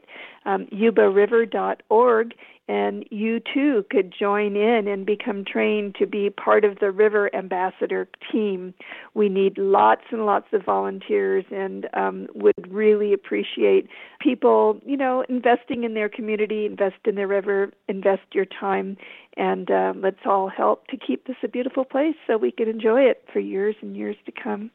um, 0.46 0.66
yubariver.org, 0.66 2.34
and 2.70 3.04
you 3.10 3.40
too 3.52 3.84
could 3.90 4.14
join 4.16 4.54
in 4.54 4.86
and 4.86 5.04
become 5.04 5.44
trained 5.44 5.96
to 5.96 6.06
be 6.06 6.30
part 6.30 6.64
of 6.64 6.78
the 6.78 6.92
River 6.92 7.28
Ambassador 7.34 8.08
team. 8.30 8.74
We 9.12 9.28
need 9.28 9.58
lots 9.58 10.02
and 10.12 10.24
lots 10.24 10.46
of 10.52 10.64
volunteers 10.64 11.44
and 11.50 11.88
um, 11.94 12.28
would 12.32 12.70
really 12.72 13.12
appreciate 13.12 13.88
people, 14.20 14.80
you 14.86 14.96
know, 14.96 15.24
investing 15.28 15.82
in 15.82 15.94
their 15.94 16.08
community, 16.08 16.64
invest 16.64 16.94
in 17.06 17.16
their 17.16 17.26
river, 17.26 17.72
invest 17.88 18.22
your 18.34 18.46
time, 18.46 18.96
and 19.36 19.68
uh, 19.68 19.92
let's 19.96 20.24
all 20.24 20.48
help 20.48 20.86
to 20.88 20.96
keep 20.96 21.26
this 21.26 21.36
a 21.42 21.48
beautiful 21.48 21.84
place 21.84 22.14
so 22.28 22.36
we 22.36 22.52
can 22.52 22.68
enjoy 22.68 23.00
it 23.00 23.24
for 23.32 23.40
years 23.40 23.74
and 23.82 23.96
years 23.96 24.16
to 24.26 24.32
come. 24.32 24.70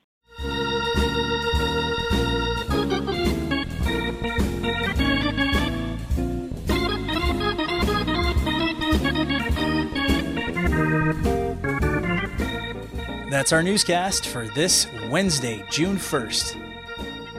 That's 13.35 13.51
our 13.51 13.61
newscast 13.61 14.27
for 14.27 14.47
this 14.47 14.87
Wednesday, 15.09 15.65
June 15.69 15.97
1st. 15.97 16.55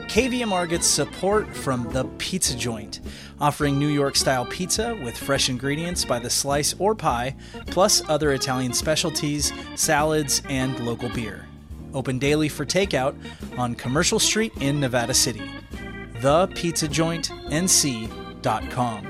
KVMR 0.07 0.69
gets 0.69 0.85
support 0.85 1.51
from 1.55 1.91
The 1.91 2.03
Pizza 2.19 2.55
Joint, 2.55 2.99
offering 3.41 3.79
New 3.79 3.87
York 3.87 4.15
style 4.15 4.45
pizza 4.45 4.95
with 5.03 5.17
fresh 5.17 5.49
ingredients 5.49 6.05
by 6.05 6.19
the 6.19 6.29
slice 6.29 6.75
or 6.77 6.93
pie, 6.93 7.35
plus 7.65 8.03
other 8.09 8.33
Italian 8.33 8.73
specialties, 8.73 9.51
salads, 9.73 10.43
and 10.49 10.79
local 10.85 11.09
beer. 11.09 11.47
Open 11.95 12.19
daily 12.19 12.47
for 12.47 12.63
takeout 12.63 13.15
on 13.57 13.73
Commercial 13.73 14.19
Street 14.19 14.53
in 14.61 14.79
Nevada 14.79 15.15
City. 15.15 15.49
ThePizzaJointNC.com. 16.19 19.07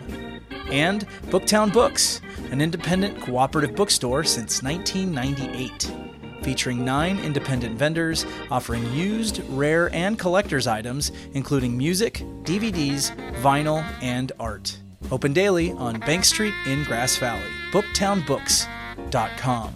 And 0.71 1.05
Booktown 1.23 1.73
Books, 1.73 2.21
an 2.49 2.61
independent 2.61 3.19
cooperative 3.19 3.75
bookstore 3.75 4.23
since 4.23 4.63
1998 4.63 6.06
featuring 6.47 6.83
nine 6.85 7.19
independent 7.19 7.77
vendors 7.77 8.25
offering 8.49 8.89
used, 8.93 9.41
rare, 9.49 9.93
and 9.93 10.17
collector's 10.17 10.65
items, 10.65 11.11
including 11.33 11.77
music, 11.77 12.23
DVDs, 12.43 13.13
vinyl, 13.41 13.83
and 14.01 14.31
art. 14.39 14.77
Open 15.11 15.33
daily 15.33 15.73
on 15.73 15.99
Bank 15.99 16.23
Street 16.23 16.53
in 16.65 16.85
Grass 16.85 17.17
Valley. 17.17 17.43
BooktownBooks.com. 17.73 19.73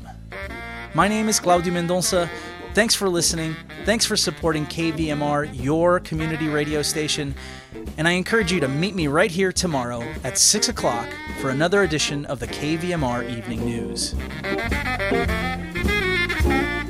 My 0.93 1.09
name 1.09 1.27
is 1.27 1.41
Claudio 1.41 1.73
Mendonça. 1.73 2.29
Thanks 2.73 2.95
for 2.95 3.09
listening. 3.09 3.53
Thanks 3.83 4.05
for 4.05 4.15
supporting 4.15 4.65
KVMR, 4.65 5.49
your 5.61 5.99
community 5.99 6.47
radio 6.47 6.81
station. 6.81 7.35
And 7.97 8.07
I 8.07 8.11
encourage 8.11 8.53
you 8.53 8.61
to 8.61 8.69
meet 8.69 8.95
me 8.95 9.07
right 9.07 9.29
here 9.29 9.51
tomorrow 9.51 10.03
at 10.23 10.37
6 10.37 10.69
o'clock 10.69 11.09
for 11.41 11.49
another 11.49 11.83
edition 11.83 12.25
of 12.27 12.39
the 12.39 12.47
KVMR 12.47 13.29
Evening 13.29 13.65
News. 13.65 14.15
You. 16.43 16.80